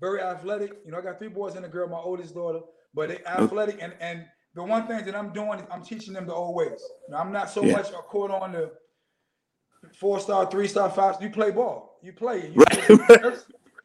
very 0.00 0.20
athletic. 0.20 0.72
You 0.84 0.92
know, 0.92 0.98
I 0.98 1.02
got 1.02 1.18
three 1.18 1.28
boys 1.28 1.56
and 1.56 1.64
a 1.64 1.68
girl, 1.68 1.88
my 1.88 1.98
oldest 1.98 2.34
daughter, 2.34 2.60
but 2.94 3.08
they 3.10 3.18
oh. 3.26 3.44
athletic 3.44 3.82
and 3.82 3.94
and 4.00 4.24
the 4.54 4.62
one 4.62 4.86
thing 4.86 5.04
that 5.04 5.14
I'm 5.14 5.32
doing 5.32 5.58
is 5.60 5.66
I'm 5.70 5.82
teaching 5.82 6.14
them 6.14 6.26
the 6.26 6.34
old 6.34 6.54
ways. 6.54 6.82
You 7.08 7.12
know, 7.12 7.18
I'm 7.18 7.32
not 7.32 7.50
so 7.50 7.64
Yeah. 7.64 7.72
much 7.72 7.90
a 7.90 8.02
caught 8.02 8.30
on 8.30 8.52
the 8.52 8.72
four 9.94 10.20
star, 10.20 10.50
three 10.50 10.68
star, 10.68 10.90
five. 10.90 11.20
You 11.20 11.30
play 11.30 11.50
ball. 11.50 11.98
You 12.02 12.12
play. 12.12 12.52
You, 12.54 12.64
Right. 13.08 13.36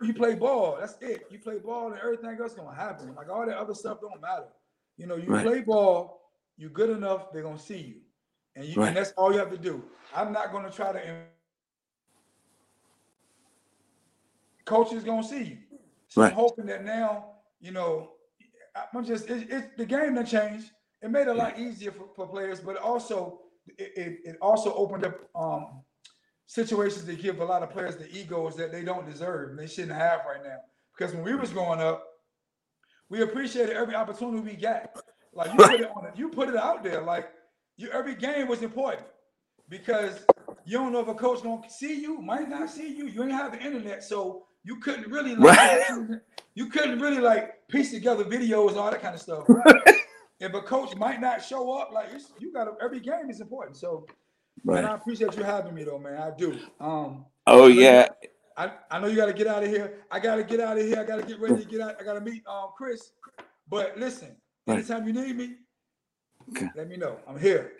you 0.01 0.13
play 0.13 0.35
ball. 0.35 0.77
That's 0.79 0.97
it. 1.01 1.27
You 1.31 1.39
play 1.39 1.57
ball, 1.59 1.91
and 1.91 1.99
everything 1.99 2.37
else 2.39 2.53
gonna 2.53 2.75
happen. 2.75 3.15
Like 3.15 3.29
all 3.29 3.45
that 3.45 3.57
other 3.57 3.73
stuff 3.73 3.99
don't 4.01 4.21
matter. 4.21 4.47
You 4.97 5.07
know, 5.07 5.15
you 5.15 5.29
Right. 5.29 5.45
play 5.45 5.61
ball. 5.61 6.21
You're 6.57 6.69
good 6.71 6.89
enough. 6.89 7.31
They're 7.31 7.43
gonna 7.43 7.59
see 7.59 7.77
you, 7.79 7.95
and 8.55 8.65
you 8.65 8.75
Right. 8.81 8.87
and 8.89 8.97
that's 8.97 9.11
all 9.13 9.31
you 9.31 9.39
have 9.39 9.51
to 9.51 9.57
do. 9.57 9.83
I'm 10.15 10.31
not 10.31 10.51
gonna 10.51 10.71
try 10.71 10.91
to. 10.93 11.23
Coach 14.65 14.91
is 14.93 15.03
gonna 15.03 15.23
see 15.23 15.43
you. 15.43 15.57
So. 16.09 16.23
I'm 16.23 16.31
hoping 16.31 16.65
that 16.67 16.83
now, 16.85 17.35
you 17.59 17.71
know, 17.71 18.11
I'm 18.93 19.03
just 19.05 19.29
it, 19.29 19.49
it, 19.51 19.77
the 19.77 19.85
game 19.85 20.15
that 20.15 20.27
changed. 20.27 20.71
It 21.01 21.09
made 21.11 21.23
it 21.23 21.27
a 21.27 21.33
lot 21.33 21.59
easier 21.59 21.91
for, 21.91 22.07
for 22.15 22.27
players, 22.27 22.59
but 22.59 22.77
also 22.77 23.41
it, 23.77 23.91
it, 23.95 24.19
it 24.23 24.37
also 24.41 24.73
opened 24.73 25.05
up 25.05 25.15
um, 25.35 25.83
situations 26.47 27.05
that 27.05 27.21
give 27.21 27.39
a 27.39 27.45
lot 27.45 27.61
of 27.61 27.69
players 27.69 27.97
the 27.97 28.09
egos 28.17 28.55
that 28.55 28.71
they 28.71 28.83
don't 28.83 29.05
deserve 29.09 29.51
and 29.51 29.59
they 29.59 29.67
shouldn't 29.67 29.93
have 29.93 30.21
right 30.27 30.43
now. 30.43 30.57
Because 30.97 31.13
when 31.13 31.23
we 31.23 31.35
was 31.35 31.51
growing 31.51 31.79
up, 31.79 32.03
we 33.09 33.21
appreciated 33.21 33.75
every 33.75 33.95
opportunity 33.95 34.39
we 34.39 34.55
got. 34.55 34.89
Like 35.33 35.51
you 35.51 35.57
put 35.57 35.79
it 35.79 35.91
on, 35.91 36.11
you 36.15 36.29
put 36.29 36.49
it 36.49 36.55
out 36.55 36.83
there. 36.83 37.01
Like 37.01 37.29
you, 37.77 37.89
every 37.91 38.15
game 38.15 38.47
was 38.47 38.63
important 38.63 39.05
because 39.69 40.25
you 40.65 40.77
don't 40.77 40.91
know 40.91 41.01
if 41.01 41.07
a 41.07 41.13
coach 41.13 41.43
gonna 41.43 41.69
see 41.69 42.01
you, 42.01 42.19
might 42.19 42.49
not 42.49 42.69
see 42.69 42.87
you. 42.95 43.05
You 43.07 43.23
ain't 43.23 43.31
have 43.33 43.51
the 43.51 43.59
internet, 43.61 44.03
so 44.03 44.45
you 44.63 44.77
couldn't 44.79 45.09
really 45.11 45.35
like, 45.35 45.57
Right. 45.57 46.19
you 46.55 46.67
couldn't 46.67 46.99
really 46.99 47.19
like 47.19 47.67
piece 47.67 47.91
together 47.91 48.23
videos 48.25 48.69
and 48.69 48.77
all 48.79 48.89
that 48.91 49.01
kind 49.01 49.15
of 49.15 49.21
stuff. 49.21 49.45
if 50.39 50.53
a 50.53 50.61
coach 50.61 50.95
might 50.95 51.21
not 51.21 51.43
show 51.43 51.71
up, 51.77 51.91
like 51.91 52.07
it's, 52.13 52.31
you 52.39 52.51
got 52.51 52.67
every 52.81 52.99
game 52.99 53.29
is 53.29 53.39
important. 53.41 53.77
So, 53.77 54.05
and 54.67 54.85
I 54.85 54.95
appreciate 54.95 55.35
you 55.35 55.43
having 55.43 55.73
me 55.73 55.83
though, 55.83 55.99
man. 55.99 56.17
I 56.21 56.31
do. 56.37 56.57
Um, 56.79 57.25
Oh 57.45 57.67
yeah. 57.67 58.07
I, 58.57 58.71
I 58.89 58.99
know 58.99 59.07
you 59.07 59.15
got 59.15 59.27
to 59.27 59.33
get 59.33 59.45
out 59.47 59.63
of 59.63 59.69
here. 59.69 59.99
I 60.11 60.19
got 60.19 60.35
to 60.37 60.43
get 60.43 60.59
out 60.59 60.77
of 60.77 60.83
here. 60.83 60.99
I 60.99 61.03
got 61.03 61.17
to 61.17 61.23
get 61.23 61.39
ready 61.39 61.63
to 61.63 61.69
get 61.69 61.79
out. 61.79 61.95
I 62.01 62.03
got 62.03 62.13
to 62.13 62.21
meet 62.21 62.43
um 62.47 62.69
Chris. 62.77 63.11
But 63.69 63.97
listen, 63.97 64.35
Right. 64.65 64.79
anytime 64.79 65.05
you 65.07 65.13
need 65.13 65.35
me, 65.35 65.55
Okay. 66.49 66.67
let 66.75 66.87
me 66.89 66.97
know. 66.97 67.17
I'm 67.27 67.39
here. 67.39 67.73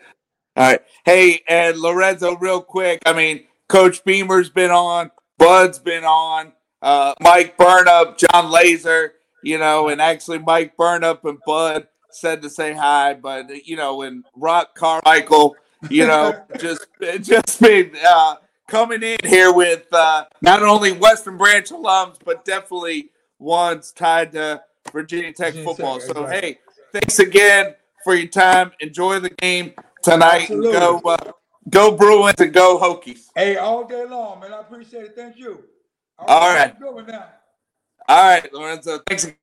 All 0.56 0.64
right. 0.70 0.80
Hey, 1.04 1.42
and 1.48 1.78
Lorenzo, 1.78 2.36
real 2.36 2.60
quick. 2.62 3.00
I 3.06 3.12
mean, 3.12 3.44
Coach 3.68 4.04
Beamer's 4.04 4.50
been 4.50 4.70
on, 4.70 5.10
Bud's 5.38 5.78
been 5.78 6.04
on, 6.04 6.52
uh, 6.82 7.14
Mike 7.20 7.56
Burnop, 7.58 8.16
Jon 8.18 8.50
Laaser, 8.50 9.12
you 9.42 9.58
know, 9.58 9.88
and 9.88 10.00
actually 10.00 10.38
Mike 10.38 10.76
Burnop 10.76 11.24
and 11.24 11.38
Bud 11.46 11.88
said 12.10 12.42
to 12.42 12.50
say 12.50 12.72
hi, 12.72 13.14
but 13.14 13.66
you 13.66 13.76
know, 13.76 14.02
and 14.02 14.24
Rock 14.34 14.74
Carmichael, 14.74 15.56
you 15.90 16.06
know, 16.06 16.44
just 16.58 16.86
just 17.20 17.60
been 17.60 17.92
uh, 18.06 18.36
coming 18.66 19.02
in 19.02 19.18
here 19.24 19.52
with 19.52 19.86
uh, 19.92 20.24
not 20.40 20.62
only 20.62 20.92
Western 20.92 21.36
Branch 21.36 21.68
alums, 21.70 22.16
but 22.24 22.44
definitely 22.44 23.10
ones 23.38 23.92
tied 23.92 24.32
to 24.32 24.62
Virginia 24.92 25.32
Tech 25.32 25.54
Virginia 25.54 25.64
football. 25.64 25.98
Tech, 25.98 26.06
so 26.06 26.24
exactly. 26.24 26.48
hey, 26.48 26.58
thanks 26.92 27.18
again 27.18 27.74
for 28.04 28.14
your 28.14 28.28
time. 28.28 28.72
Enjoy 28.80 29.20
the 29.20 29.30
game 29.30 29.72
tonight 30.02 30.48
go 30.48 31.00
uh, 31.04 31.32
go 31.68 31.96
Bruins 31.96 32.40
and 32.40 32.52
go 32.52 32.78
Hokies. 32.78 33.26
Hey, 33.34 33.56
all 33.56 33.84
day 33.84 34.04
long, 34.04 34.40
man. 34.40 34.52
I 34.52 34.60
appreciate 34.60 35.04
it. 35.04 35.16
Thank 35.16 35.36
you. 35.36 35.64
All 36.18 36.54
right. 36.54 36.78
Good 36.78 36.94
one 36.94 37.06
now. 37.06 37.28
All 38.08 38.24
right, 38.24 38.52
Lorenzo. 38.52 39.00
Thanks. 39.06 39.24
again. 39.24 39.36